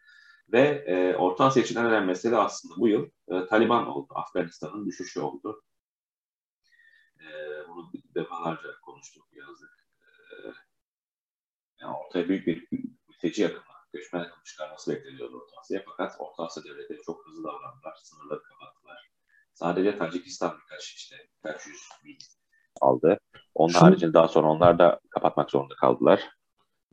Ve 0.52 0.84
e, 0.86 1.16
Orta 1.16 1.44
Asya 1.44 1.62
için 1.62 1.76
en 1.76 1.86
önemli 1.86 2.06
mesele 2.06 2.36
aslında 2.36 2.74
bu 2.76 2.88
yıl 2.88 3.10
e, 3.28 3.46
Taliban 3.46 3.86
oldu. 3.86 4.12
Afganistan'ın 4.14 4.86
düşüşü 4.86 5.20
oldu. 5.20 5.62
E, 7.20 7.26
bunu 7.68 7.92
defalarca 8.14 8.80
konuştuk, 8.82 9.26
yazdık. 9.32 9.88
E, 10.00 10.06
yani 11.80 11.96
ortaya 11.96 12.28
büyük 12.28 12.46
bir 12.46 12.68
mülteci 13.08 13.42
yakını, 13.42 13.62
göçmen 13.92 14.20
yakını 14.20 14.44
çıkarması 14.44 14.94
bekleniyordu 14.94 15.36
Orta 15.36 15.60
Asya'ya. 15.60 15.84
Fakat 15.86 16.16
Orta 16.18 16.44
Asya 16.44 16.64
devletleri 16.64 17.02
çok 17.02 17.26
hızlı 17.26 17.44
davrandılar, 17.44 17.94
sınırları 18.02 18.42
kapattılar. 18.42 19.10
Sadece 19.54 19.98
Tacikistan 19.98 20.58
birkaç 20.62 20.94
işte 20.94 21.16
birkaç 21.36 21.66
yüz 21.66 21.80
bin 22.04 22.18
aldı. 22.80 23.18
Onun 23.54 23.72
Şunu, 23.72 23.82
haricinde 23.82 24.14
daha 24.14 24.28
sonra 24.28 24.48
onlar 24.48 24.78
da 24.78 25.00
kapatmak 25.10 25.50
zorunda 25.50 25.74
kaldılar. 25.74 26.30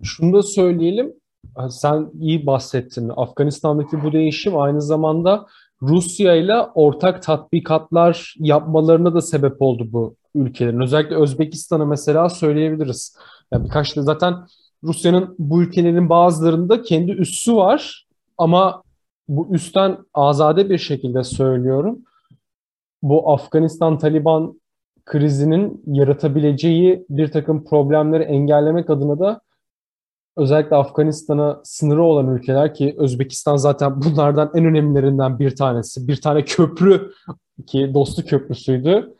Şunu 0.04 0.34
da 0.34 0.44
söyleyelim. 0.44 1.13
Sen 1.69 2.10
iyi 2.19 2.45
bahsettin. 2.45 3.12
Afganistan'daki 3.15 4.03
bu 4.03 4.12
değişim 4.12 4.58
aynı 4.58 4.82
zamanda 4.82 5.45
Rusya 5.82 6.36
ile 6.36 6.60
ortak 6.75 7.23
tatbikatlar 7.23 8.36
yapmalarına 8.39 9.13
da 9.13 9.21
sebep 9.21 9.62
oldu 9.62 9.88
bu 9.91 10.15
ülkelerin. 10.36 10.82
Özellikle 10.82 11.15
Özbekistan'ı 11.15 11.86
mesela 11.86 12.29
söyleyebiliriz. 12.29 13.17
Yani 13.51 13.65
birkaç 13.65 13.95
da 13.95 14.01
zaten 14.01 14.36
Rusya'nın 14.84 15.36
bu 15.39 15.63
ülkelerin 15.63 16.10
bazılarında 16.10 16.82
kendi 16.82 17.12
üssü 17.12 17.56
var 17.56 18.08
ama 18.38 18.84
bu 19.27 19.47
üstten 19.56 19.97
azade 20.13 20.69
bir 20.69 20.77
şekilde 20.77 21.23
söylüyorum. 21.23 21.99
Bu 23.01 23.32
Afganistan 23.32 23.97
Taliban 23.97 24.62
krizinin 25.06 25.84
yaratabileceği 25.88 27.06
bir 27.10 27.32
takım 27.32 27.65
problemleri 27.65 28.23
engellemek 28.23 28.89
adına 28.89 29.19
da 29.19 29.41
özellikle 30.38 30.76
Afganistan'a 30.76 31.62
sınırı 31.63 32.04
olan 32.04 32.36
ülkeler 32.36 32.74
ki 32.74 32.96
Özbekistan 32.98 33.56
zaten 33.56 34.02
bunlardan 34.06 34.52
en 34.56 34.65
önemlilerinden 34.65 35.39
bir 35.39 35.56
tanesi. 35.56 36.08
Bir 36.08 36.22
tane 36.22 36.46
köprü 36.46 37.12
ki 37.67 37.91
dostu 37.93 38.26
köprüsüydü 38.26 39.13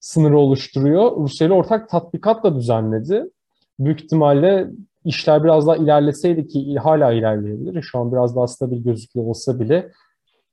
sınırı 0.00 0.38
oluşturuyor. 0.38 1.16
Rusya 1.16 1.46
ile 1.46 1.54
ortak 1.54 1.88
tatbikat 1.88 2.44
da 2.44 2.56
düzenledi. 2.56 3.30
Büyük 3.78 4.04
ihtimalle 4.04 4.70
işler 5.04 5.44
biraz 5.44 5.66
daha 5.66 5.76
ilerleseydi 5.76 6.48
ki 6.48 6.76
hala 6.76 7.12
ilerleyebilir. 7.12 7.82
Şu 7.82 7.98
an 7.98 8.12
biraz 8.12 8.36
daha 8.36 8.46
stabil 8.46 8.84
gözüküyor 8.84 9.26
olsa 9.26 9.60
bile 9.60 9.92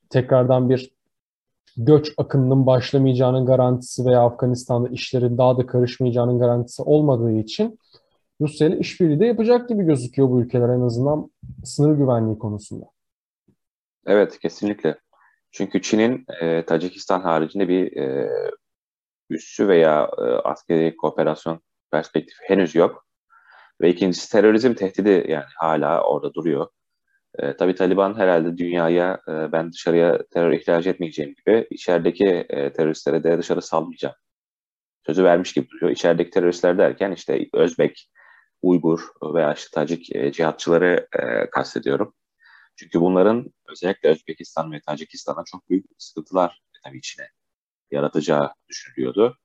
tekrardan 0.09 0.69
bir 0.69 0.91
göç 1.77 2.13
akınının 2.17 2.65
başlamayacağının 2.65 3.45
garantisi 3.45 4.05
veya 4.05 4.21
Afganistan'da 4.21 4.89
işlerin 4.89 5.37
daha 5.37 5.57
da 5.57 5.65
karışmayacağının 5.65 6.39
garantisi 6.39 6.83
olmadığı 6.83 7.31
için 7.31 7.79
Rusya 8.41 8.67
ile 8.67 8.79
işbirliği 8.79 9.19
de 9.19 9.25
yapacak 9.25 9.69
gibi 9.69 9.83
gözüküyor 9.83 10.29
bu 10.29 10.41
ülkeler 10.41 10.69
en 10.69 10.81
azından 10.81 11.31
sınır 11.63 11.97
güvenliği 11.97 12.39
konusunda. 12.39 12.85
Evet 14.05 14.39
kesinlikle. 14.39 14.99
Çünkü 15.51 15.81
Çin'in 15.81 16.25
e, 16.41 16.65
Tacikistan 16.65 17.21
haricinde 17.21 17.67
bir 17.67 17.97
e, 17.97 18.29
üssü 19.29 19.67
veya 19.67 20.11
e, 20.17 20.21
askeri 20.21 20.95
kooperasyon 20.95 21.61
perspektifi 21.91 22.43
henüz 22.47 22.75
yok. 22.75 23.05
Ve 23.81 23.89
ikincisi 23.89 24.31
terörizm 24.31 24.73
tehdidi 24.73 25.25
yani 25.31 25.45
hala 25.57 26.03
orada 26.03 26.33
duruyor. 26.33 26.67
E, 27.39 27.57
tabii 27.57 27.75
Taliban 27.75 28.17
herhalde 28.17 28.57
dünyaya 28.57 29.21
e, 29.27 29.51
ben 29.51 29.71
dışarıya 29.71 30.23
terör 30.31 30.51
ihraç 30.51 30.87
etmeyeceğim 30.87 31.35
gibi 31.35 31.67
içerideki 31.69 32.25
e, 32.25 32.73
teröristlere 32.73 33.23
de 33.23 33.37
dışarı 33.37 33.61
salmayacağım 33.61 34.15
sözü 35.05 35.23
vermiş 35.23 35.53
gibi 35.53 35.69
duruyor. 35.69 35.91
İçerideki 35.91 36.29
teröristler 36.29 36.77
derken 36.77 37.11
işte 37.11 37.47
Özbek, 37.53 38.09
Uygur 38.61 38.99
veya 39.33 39.53
işte 39.53 39.69
Tacik 39.73 40.15
e, 40.15 40.31
cihatçıları 40.31 41.07
e, 41.19 41.49
kastediyorum. 41.49 42.13
Çünkü 42.75 43.01
bunların 43.01 43.53
özellikle 43.69 44.09
Özbekistan 44.09 44.71
ve 44.71 44.81
Tacikistan'a 44.81 45.43
çok 45.45 45.69
büyük 45.69 45.85
sıkıntılar 45.97 46.61
tabii 46.83 46.97
içine 46.97 47.27
yaratacağı 47.91 48.53
düşünülüyordu. 48.69 49.37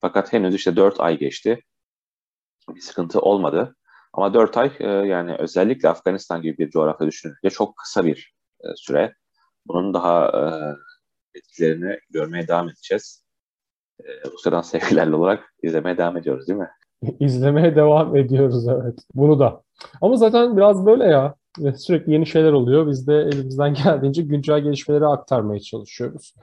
Fakat 0.00 0.32
henüz 0.32 0.54
işte 0.54 0.76
4 0.76 1.00
ay 1.00 1.18
geçti. 1.18 1.62
Bir 2.68 2.80
sıkıntı 2.80 3.20
olmadı. 3.20 3.76
Ama 4.12 4.34
4 4.34 4.56
ay 4.56 4.72
e, 4.80 4.86
yani 4.86 5.36
özellikle 5.38 5.88
Afganistan 5.88 6.42
gibi 6.42 6.58
bir 6.58 6.70
coğrafya 6.70 7.06
düşününce 7.06 7.50
çok 7.50 7.76
kısa 7.76 8.04
bir 8.04 8.34
e, 8.60 8.68
süre. 8.76 9.14
Bunun 9.66 9.94
daha 9.94 10.26
e, 10.26 10.42
etkilerini 11.38 12.00
görmeye 12.10 12.48
devam 12.48 12.68
edeceğiz. 12.68 13.24
E, 14.00 14.30
Rusya'dan 14.30 14.62
sevgilerle 14.62 15.16
olarak 15.16 15.54
izlemeye 15.62 15.98
devam 15.98 16.16
ediyoruz 16.16 16.48
değil 16.48 16.58
mi? 16.58 16.70
İzlemeye 17.20 17.76
devam 17.76 18.16
ediyoruz 18.16 18.68
evet. 18.68 18.98
Bunu 19.14 19.38
da. 19.38 19.62
Ama 20.00 20.16
zaten 20.16 20.56
biraz 20.56 20.86
böyle 20.86 21.04
ya. 21.04 21.34
Sürekli 21.76 22.12
yeni 22.12 22.26
şeyler 22.26 22.52
oluyor. 22.52 22.86
Biz 22.86 23.06
de 23.06 23.14
elimizden 23.14 23.74
geldiğince 23.84 24.22
güncel 24.22 24.60
gelişmeleri 24.60 25.06
aktarmaya 25.06 25.60
çalışıyoruz. 25.60 26.34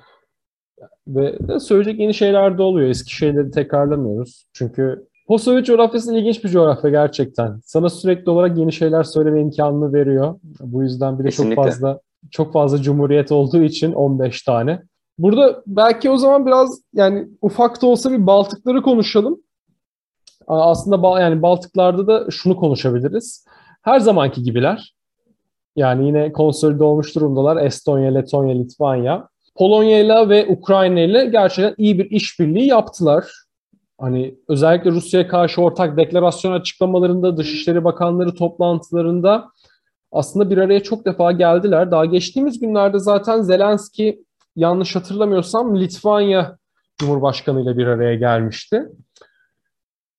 Ve 1.08 1.48
de 1.48 1.60
söyleyecek 1.60 2.00
yeni 2.00 2.14
şeyler 2.14 2.58
de 2.58 2.62
oluyor. 2.62 2.90
Eski 2.90 3.16
şeyleri 3.16 3.52
tekrarlamıyoruz. 3.52 4.46
Çünkü 4.54 5.08
Postsovyet 5.28 5.66
coğrafyası 5.66 6.16
ilginç 6.16 6.44
bir 6.44 6.50
coğrafya 6.50 6.90
gerçekten. 6.90 7.60
Sana 7.64 7.90
sürekli 7.90 8.30
olarak 8.30 8.58
yeni 8.58 8.74
şeyler 8.74 9.04
söyleme 9.04 9.42
imkanını 9.42 9.94
veriyor. 9.94 10.36
Bu 10.60 10.84
yüzden 10.84 11.20
bir 11.20 11.24
de 11.24 11.30
Kesinlikle. 11.30 11.56
çok 11.56 11.66
fazla 11.66 12.00
çok 12.32 12.54
fazla 12.54 12.82
cumhuriyet 12.82 13.32
olduğu 13.32 13.64
için 13.64 13.94
15 13.94 14.42
tane. 14.44 14.82
Burada 15.18 15.64
belki 15.68 16.10
o 16.10 16.18
zaman 16.18 16.46
biraz 16.46 16.82
yani 16.94 17.28
ufak 17.42 17.82
da 17.82 17.88
olsa 17.88 18.12
bir 18.12 18.28
Baltıkları 18.28 18.82
konuşalım. 18.82 19.40
Aslında 20.48 21.22
yani 21.22 21.42
Baltıklarda 21.42 22.08
da 22.08 22.32
şunu 22.32 22.56
konuşabiliriz. 22.56 23.46
Her 23.82 24.00
zamanki 24.00 24.44
gibiler. 24.44 24.96
Yani 25.76 26.08
yine 26.08 26.32
konsolide 26.32 26.84
olmuş 26.84 27.16
durumdalar. 27.16 27.66
Estonya, 27.66 28.14
Letonya, 28.14 28.56
Litvanya. 28.56 29.28
Polonya 29.56 30.00
ile 30.00 30.30
ve 30.30 30.48
Ukrayna 30.48 31.00
ile 31.00 31.26
gerçekten 31.26 31.76
iyi 31.78 32.00
bir 32.00 32.12
işbirliği 32.12 32.68
yaptılar. 32.68 33.26
Hani 34.00 34.36
özellikle 34.50 34.92
Rusya'ya 34.92 35.28
karşı 35.28 35.62
ortak 35.62 35.98
deklarasyon 35.98 36.52
açıklamalarında, 36.52 37.38
Dışişleri 37.38 37.84
Bakanları 37.84 38.36
toplantılarında 38.36 39.46
aslında 40.12 40.50
bir 40.50 40.58
araya 40.58 40.84
çok 40.84 41.06
defa 41.06 41.32
geldiler. 41.32 41.92
Daha 41.92 42.06
geçtiğimiz 42.06 42.60
günlerde 42.60 43.00
zaten 43.00 43.42
Zelenski 43.42 44.24
yanlış 44.56 44.96
hatırlamıyorsam 44.96 45.80
Litvanya 45.80 46.58
Cumhurbaşkanı 46.98 47.62
ile 47.62 47.78
bir 47.78 47.88
araya 47.88 48.16
gelmişti. 48.16 48.86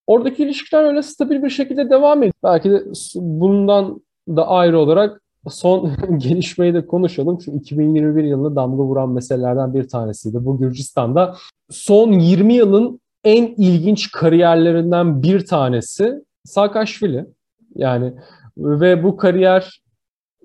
Oradaki 0.07 0.43
ilişkiler 0.43 0.85
öyle 0.85 1.03
stabil 1.03 1.43
bir 1.43 1.51
şekilde 1.51 1.91
devam 1.91 2.19
ediyor. 2.19 2.35
Belki 2.45 2.71
de 2.71 2.83
bundan 3.15 4.01
da 4.29 4.49
ayrı 4.49 4.79
olarak 4.79 5.23
son 5.49 5.97
gelişmeyi 6.19 6.75
de 6.75 6.87
konuşalım. 6.87 7.41
Şu 7.41 7.51
2021 7.51 8.25
yılında 8.25 8.57
damga 8.57 8.83
vuran 8.83 9.11
meselelerden 9.11 9.75
bir 9.75 9.89
tanesiydi. 9.89 10.45
Bu 10.45 10.59
Gürcistan'da 10.59 11.37
son 11.71 12.13
20 12.13 12.55
yılın 12.55 13.01
en 13.25 13.47
ilginç 13.47 14.11
kariyerlerinden 14.11 15.23
bir 15.23 15.47
tanesi 15.47 16.25
Saakashvili. 16.45 17.27
Yani 17.75 18.15
ve 18.59 19.05
bu 19.05 19.17
kariyer 19.17 19.83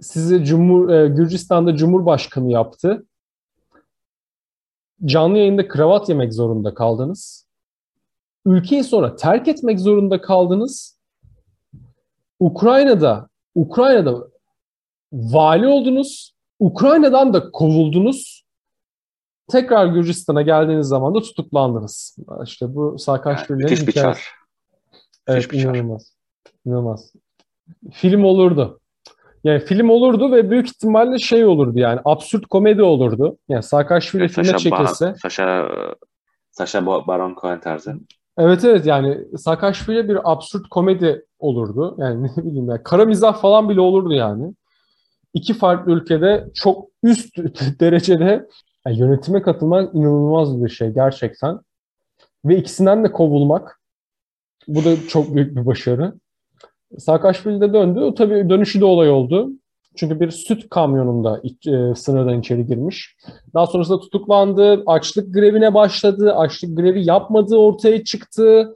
sizi 0.01 0.45
Cumhur, 0.45 0.89
e, 0.89 1.07
Gürcistan'da 1.07 1.75
Cumhurbaşkanı 1.75 2.51
yaptı. 2.51 3.05
Canlı 5.05 5.37
yayında 5.37 5.67
kravat 5.67 6.09
yemek 6.09 6.33
zorunda 6.33 6.73
kaldınız. 6.73 7.50
Ülkeyi 8.45 8.83
sonra 8.83 9.15
terk 9.15 9.47
etmek 9.47 9.79
zorunda 9.79 10.21
kaldınız. 10.21 10.99
Ukrayna'da 12.39 13.29
Ukrayna'da 13.55 14.27
vali 15.13 15.67
oldunuz. 15.67 16.35
Ukrayna'dan 16.59 17.33
da 17.33 17.51
kovuldunuz. 17.51 18.43
Tekrar 19.51 19.85
Gürcistan'a 19.85 20.41
geldiğiniz 20.41 20.87
zaman 20.87 21.15
da 21.15 21.19
tutuklandınız. 21.19 22.17
İşte 22.43 22.75
bu 22.75 22.99
Saakashvili'nin 22.99 23.67
yani, 23.67 23.87
hikayesi. 23.87 24.21
Evet, 25.27 25.53
inanılmaz. 25.53 26.13
İnanılmaz. 26.65 27.13
Film 27.91 28.23
olurdu. 28.23 28.79
Yani 29.43 29.59
film 29.59 29.89
olurdu 29.89 30.31
ve 30.31 30.51
büyük 30.51 30.67
ihtimalle 30.67 31.19
şey 31.19 31.45
olurdu 31.45 31.79
yani 31.79 31.99
absürt 32.05 32.45
komedi 32.45 32.81
olurdu. 32.81 33.37
Yani 33.49 33.63
Saakashvili 33.63 34.23
evet, 34.23 34.31
filme 34.31 34.57
çekilse. 34.57 35.15
Sasha, 35.21 35.69
Sasha 36.51 36.85
Baron 36.85 37.35
Cohen 37.41 37.59
tarzı. 37.59 37.95
Evet 38.37 38.65
evet 38.65 38.85
yani 38.85 39.37
Saakashvili 39.37 40.09
bir 40.09 40.31
absürt 40.31 40.69
komedi 40.69 41.25
olurdu. 41.39 41.95
Yani 41.99 42.23
ne 42.37 42.43
bileyim 42.45 42.69
yani 42.69 42.83
kara 42.83 43.05
mizah 43.05 43.41
falan 43.41 43.69
bile 43.69 43.81
olurdu 43.81 44.13
yani. 44.13 44.53
İki 45.33 45.53
farklı 45.53 45.91
ülkede 45.91 46.47
çok 46.53 46.87
üst 47.03 47.37
derecede 47.79 48.47
yani 48.87 48.99
yönetime 48.99 49.41
katılmak 49.41 49.95
inanılmaz 49.95 50.63
bir 50.63 50.69
şey 50.69 50.89
gerçekten. 50.89 51.59
Ve 52.45 52.57
ikisinden 52.57 53.03
de 53.03 53.11
kovulmak. 53.11 53.81
Bu 54.67 54.85
da 54.85 55.07
çok 55.07 55.35
büyük 55.35 55.55
bir 55.55 55.65
başarı. 55.65 56.13
Saakashvili 56.97 57.61
de 57.61 57.73
döndü. 57.73 57.99
O 57.99 58.13
tabii 58.15 58.49
dönüşü 58.49 58.81
de 58.81 58.85
olay 58.85 59.09
oldu. 59.09 59.51
Çünkü 59.95 60.19
bir 60.19 60.31
süt 60.31 60.69
kamyonunda 60.69 61.41
e, 61.67 61.95
sınırdan 61.95 62.39
içeri 62.39 62.65
girmiş. 62.65 63.15
Daha 63.53 63.67
sonrasında 63.67 63.99
tutuklandı, 63.99 64.83
açlık 64.85 65.33
grevine 65.33 65.73
başladı, 65.73 66.33
açlık 66.33 66.77
grevi 66.77 67.05
yapmadığı 67.05 67.57
ortaya 67.57 68.03
çıktı 68.03 68.75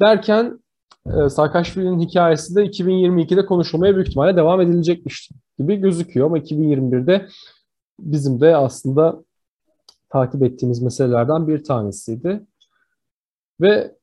derken 0.00 0.60
e, 1.06 1.28
Saakashvili'nin 1.28 2.00
hikayesi 2.00 2.54
de 2.54 2.66
2022'de 2.66 3.46
konuşulmaya 3.46 3.94
büyük 3.94 4.08
ihtimalle 4.08 4.36
devam 4.36 4.60
edilecekmiş 4.60 5.30
gibi 5.58 5.76
gözüküyor. 5.76 6.26
Ama 6.26 6.38
2021'de 6.38 7.26
bizim 8.00 8.40
de 8.40 8.56
aslında 8.56 9.24
takip 10.10 10.42
ettiğimiz 10.42 10.82
meselelerden 10.82 11.48
bir 11.48 11.64
tanesiydi. 11.64 12.46
Ve 13.60 13.94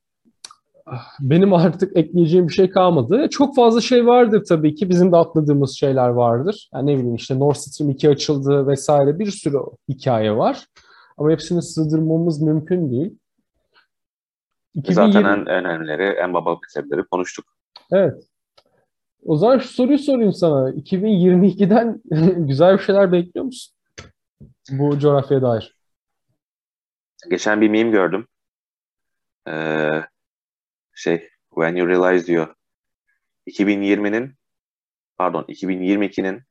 benim 1.20 1.54
artık 1.54 1.98
ekleyeceğim 1.98 2.48
bir 2.48 2.54
şey 2.54 2.70
kalmadı. 2.70 3.30
Çok 3.30 3.56
fazla 3.56 3.82
şey 3.82 4.06
vardır 4.06 4.44
tabii 4.50 4.76
ki. 4.76 4.90
Bizim 4.90 5.12
de 5.12 5.18
atladığımız 5.18 5.78
şeyler 5.78 6.10
vardır. 6.10 6.70
Yani 6.74 6.92
ne 6.92 6.98
bileyim 6.98 7.16
işte 7.16 7.40
Nord 7.40 7.56
Stream 7.56 7.90
2 7.90 8.10
açıldı 8.10 8.68
vesaire 8.68 9.20
bir 9.20 9.32
sürü 9.32 9.58
hikaye 9.90 10.36
var. 10.36 10.68
Ama 11.18 11.32
hepsini 11.32 11.62
sığdırmamız 11.62 12.42
mümkün 12.42 12.92
değil. 12.92 13.18
2020... 14.74 15.14
Zaten 15.14 15.30
en, 15.30 15.48
önemlileri, 15.48 16.04
en 16.04 16.34
baba 16.34 16.58
meseleleri 16.64 17.08
konuştuk. 17.08 17.46
Evet. 17.92 18.24
O 19.26 19.38
zaman 19.38 19.60
şu 19.60 19.68
soruyu 19.68 20.00
sorayım 20.00 20.34
sana. 20.34 20.72
2022'den 20.72 22.02
güzel 22.48 22.78
bir 22.78 22.84
şeyler 22.84 23.12
bekliyor 23.12 23.46
musun? 23.46 23.76
Bu 24.72 25.00
coğrafyaya 25.00 25.42
dair. 25.42 25.78
Geçen 27.30 27.62
bir 27.62 27.70
meme 27.70 27.92
gördüm. 27.92 28.28
Ee, 29.48 30.02
şey 30.98 31.30
when 31.50 31.76
you 31.76 31.88
realize 31.88 32.28
diyor 32.28 32.56
2020'nin 33.48 34.36
pardon 35.18 35.44
2022'nin 35.44 36.44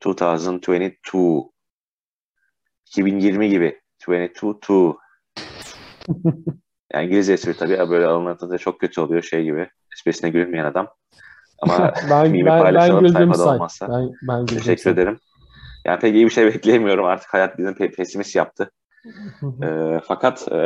2022 0.00 1.50
2020 2.86 3.48
gibi 3.48 3.80
22 4.08 4.96
yani 6.92 7.06
İngilizce 7.06 7.32
espri 7.32 7.56
tabii 7.56 7.90
böyle 7.90 8.06
alınatında 8.06 8.58
çok 8.58 8.80
kötü 8.80 9.00
oluyor 9.00 9.22
şey 9.22 9.44
gibi. 9.44 9.70
Esprisine 9.92 10.30
gülmeyen 10.30 10.64
adam. 10.64 10.88
Ama 11.62 11.94
ben, 12.10 12.30
mimi 12.30 12.46
ben, 12.46 12.62
paylaşalım 12.62 13.04
ben 13.04 13.10
sayfada 13.10 13.34
say. 13.34 13.54
olmazsa. 13.54 13.88
Ben, 13.88 14.10
ben 14.28 14.46
Teşekkür 14.46 14.82
say. 14.82 14.92
ederim. 14.92 15.18
Yani 15.84 16.00
pek 16.00 16.14
iyi 16.14 16.24
bir 16.24 16.30
şey 16.30 16.46
bekleyemiyorum 16.54 17.04
artık. 17.04 17.34
Hayat 17.34 17.58
bizim 17.58 17.74
pe 17.74 17.90
pesimist 17.90 18.36
yaptı 18.36 18.70
e, 19.62 20.00
fakat 20.04 20.52
e, 20.52 20.56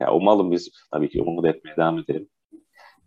ya 0.00 0.12
umalım 0.12 0.50
biz 0.50 0.70
tabii 0.92 1.08
ki 1.08 1.22
umut 1.22 1.46
etmeye 1.46 1.76
devam 1.76 1.98
edelim. 1.98 2.28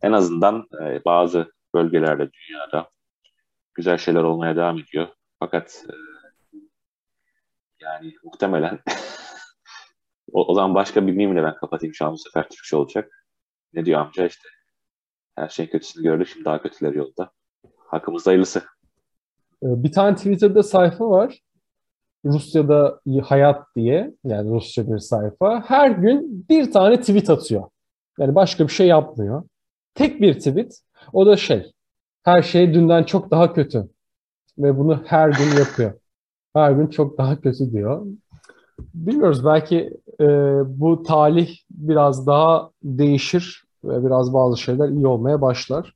En 0.01 0.11
azından 0.11 0.67
e, 0.81 1.05
bazı 1.05 1.51
bölgelerde 1.73 2.29
dünyada 2.31 2.89
güzel 3.73 3.97
şeyler 3.97 4.23
olmaya 4.23 4.55
devam 4.55 4.79
ediyor. 4.79 5.07
Fakat 5.39 5.85
e, 5.89 5.93
yani 7.79 8.13
muhtemelen 8.23 8.79
o, 10.31 10.45
o 10.47 10.53
zaman 10.53 10.75
başka 10.75 11.07
bir 11.07 11.13
mimle 11.13 11.43
ben 11.43 11.55
kapatayım 11.55 11.93
şu 11.93 12.05
an 12.05 12.13
bu 12.13 12.17
sefer 12.17 12.49
Türkçe 12.49 12.75
olacak. 12.75 13.25
Ne 13.73 13.85
diyor 13.85 13.99
amca 14.01 14.25
işte 14.25 14.49
her 15.35 15.49
şeyin 15.49 15.69
kötüsünü 15.69 16.03
gördük 16.03 16.27
şimdi 16.27 16.45
daha 16.45 16.61
kötüleri 16.61 16.97
yolda. 16.97 17.31
Hakkımızda 17.77 18.29
hayırlısı. 18.29 18.63
Bir 19.61 19.91
tane 19.91 20.15
Twitter'da 20.15 20.63
sayfa 20.63 21.09
var. 21.09 21.39
Rusya'da 22.25 22.99
hayat 23.23 23.75
diye 23.75 24.13
yani 24.23 24.51
Rusça 24.51 24.91
bir 24.91 24.97
sayfa 24.97 25.63
her 25.67 25.89
gün 25.89 26.45
bir 26.49 26.71
tane 26.71 26.99
tweet 26.99 27.29
atıyor. 27.29 27.63
Yani 28.19 28.35
başka 28.35 28.67
bir 28.67 28.73
şey 28.73 28.87
yapmıyor. 28.87 29.43
Tek 29.95 30.21
bir 30.21 30.33
tweet. 30.33 30.79
O 31.13 31.25
da 31.25 31.37
şey. 31.37 31.71
Her 32.23 32.41
şey 32.41 32.73
dünden 32.73 33.03
çok 33.03 33.31
daha 33.31 33.53
kötü. 33.53 33.89
Ve 34.57 34.77
bunu 34.77 35.03
her 35.05 35.29
gün 35.29 35.57
yapıyor. 35.59 35.93
Her 36.53 36.71
gün 36.71 36.87
çok 36.87 37.17
daha 37.17 37.41
kötü 37.41 37.71
diyor. 37.71 38.05
Bilmiyoruz 38.93 39.45
belki 39.45 39.93
e, 40.19 40.25
bu 40.65 41.03
talih 41.03 41.57
biraz 41.71 42.27
daha 42.27 42.69
değişir 42.83 43.63
ve 43.83 44.05
biraz 44.05 44.33
bazı 44.33 44.57
şeyler 44.57 44.89
iyi 44.89 45.07
olmaya 45.07 45.41
başlar. 45.41 45.93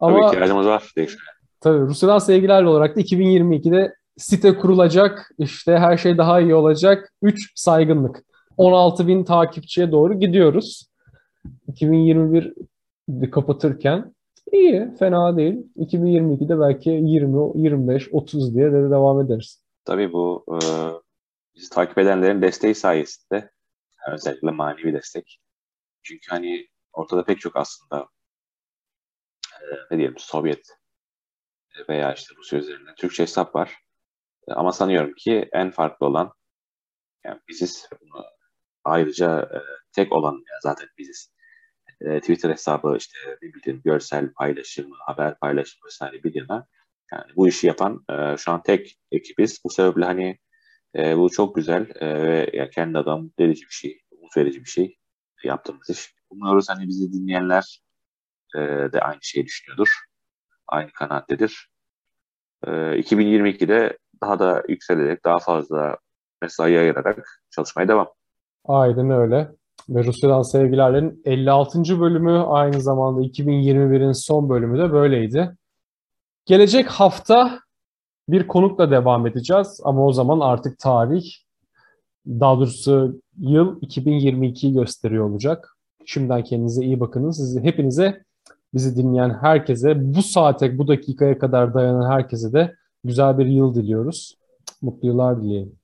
Ama, 0.00 0.16
Tabii 0.16 0.26
ihtiyacımız 0.26 0.66
var 0.66 0.92
değişmeye. 0.96 1.30
Tabii 1.60 1.80
Rusya'dan 1.80 2.18
sevgilerle 2.18 2.68
olarak 2.68 2.96
da 2.96 3.00
2022'de 3.00 3.94
site 4.18 4.56
kurulacak, 4.56 5.30
işte 5.38 5.78
her 5.78 5.96
şey 5.96 6.18
daha 6.18 6.40
iyi 6.40 6.54
olacak. 6.54 7.12
3 7.22 7.52
saygınlık. 7.54 8.24
16 8.56 9.06
bin 9.06 9.24
takipçiye 9.24 9.92
doğru 9.92 10.20
gidiyoruz. 10.20 10.88
2021 11.68 12.54
kapatırken 13.30 14.14
iyi, 14.52 14.94
fena 14.98 15.36
değil. 15.36 15.56
2022'de 15.76 16.60
belki 16.60 16.90
20, 16.90 17.62
25, 17.62 18.08
30 18.12 18.54
diye 18.54 18.72
de 18.72 18.90
devam 18.90 19.20
ederiz. 19.20 19.62
Tabii 19.84 20.12
bu 20.12 20.44
e, 20.48 20.58
bizi 21.56 21.70
takip 21.70 21.98
edenlerin 21.98 22.42
desteği 22.42 22.74
sayesinde 22.74 23.50
özellikle 24.12 24.50
manevi 24.50 24.92
destek. 24.92 25.40
Çünkü 26.02 26.30
hani 26.30 26.66
ortada 26.92 27.24
pek 27.24 27.40
çok 27.40 27.56
aslında 27.56 28.08
e, 29.60 29.64
ne 29.90 29.98
diyelim 29.98 30.18
Sovyet 30.18 30.68
veya 31.88 32.14
işte 32.14 32.34
Rusya 32.38 32.58
üzerinden 32.58 32.94
Türkçe 32.94 33.22
hesap 33.22 33.54
var. 33.54 33.87
Ama 34.56 34.72
sanıyorum 34.72 35.14
ki 35.14 35.48
en 35.52 35.70
farklı 35.70 36.06
olan 36.06 36.32
yani 37.24 37.40
biziz. 37.48 37.88
Ayrıca 38.84 39.40
e, 39.42 39.58
tek 39.92 40.12
olan 40.12 40.34
ya 40.34 40.58
zaten 40.62 40.88
biziz. 40.98 41.32
E, 42.00 42.20
Twitter 42.20 42.50
hesabı 42.50 42.96
işte 42.98 43.18
ne 43.42 43.54
bileyim 43.54 43.82
görsel 43.84 44.32
paylaşım, 44.32 44.90
haber 45.06 45.38
paylaşım 45.38 45.80
vesaire 45.86 46.24
bilirler. 46.24 46.62
Yani 47.12 47.32
bu 47.36 47.48
işi 47.48 47.66
yapan 47.66 48.04
e, 48.10 48.36
şu 48.36 48.52
an 48.52 48.62
tek 48.62 48.98
ekibiz. 49.12 49.60
Bu 49.64 49.70
sebeple 49.70 50.04
hani 50.04 50.38
e, 50.96 51.16
bu 51.18 51.30
çok 51.30 51.54
güzel 51.54 51.86
e, 52.00 52.22
ve 52.22 52.50
ya 52.52 52.70
kendi 52.70 52.98
adam 52.98 53.30
delici 53.38 53.62
bir 53.62 53.74
şey, 53.74 54.00
umut 54.10 54.36
verici 54.36 54.60
bir 54.60 54.70
şey 54.70 54.96
yaptığımız 55.44 55.90
iş. 55.90 56.14
Umuyoruz 56.30 56.68
hani 56.68 56.88
bizi 56.88 57.12
dinleyenler 57.12 57.82
e, 58.56 58.58
de 58.92 59.00
aynı 59.00 59.18
şeyi 59.22 59.46
düşünüyordur. 59.46 59.88
Aynı 60.66 60.92
kanaattedir. 60.92 61.70
E, 62.66 62.70
2022'de 62.70 63.98
daha 64.22 64.38
da 64.38 64.62
yükselerek, 64.68 65.24
daha 65.24 65.38
fazla 65.38 65.96
mesai 66.42 66.78
ayırarak 66.78 67.42
çalışmaya 67.50 67.88
devam. 67.88 68.08
Aynen 68.64 69.10
öyle. 69.10 69.48
Ve 69.88 70.04
Rusya'dan 70.04 70.42
Sevgilerlerin 70.42 71.22
56. 71.24 72.00
bölümü 72.00 72.38
aynı 72.38 72.80
zamanda 72.80 73.20
2021'in 73.20 74.12
son 74.12 74.48
bölümü 74.48 74.78
de 74.78 74.92
böyleydi. 74.92 75.56
Gelecek 76.46 76.88
hafta 76.88 77.60
bir 78.28 78.46
konukla 78.46 78.90
devam 78.90 79.26
edeceğiz 79.26 79.80
ama 79.84 80.06
o 80.06 80.12
zaman 80.12 80.40
artık 80.40 80.78
tarih 80.78 81.24
daha 82.26 82.56
doğrusu 82.56 83.20
yıl 83.38 83.80
2022'yi 83.80 84.72
gösteriyor 84.72 85.30
olacak. 85.30 85.76
Şimdiden 86.06 86.44
kendinize 86.44 86.84
iyi 86.84 87.00
bakınız. 87.00 87.36
Sizi 87.36 87.62
hepinize 87.62 88.22
bizi 88.74 88.96
dinleyen 88.96 89.38
herkese 89.40 90.14
bu 90.14 90.22
saate 90.22 90.78
bu 90.78 90.88
dakikaya 90.88 91.38
kadar 91.38 91.74
dayanan 91.74 92.10
herkese 92.10 92.52
de 92.52 92.74
güzel 93.08 93.38
bir 93.38 93.46
yıl 93.46 93.74
diliyoruz. 93.74 94.38
Mutlu 94.82 95.08
yıllar 95.08 95.42
dileyelim. 95.42 95.77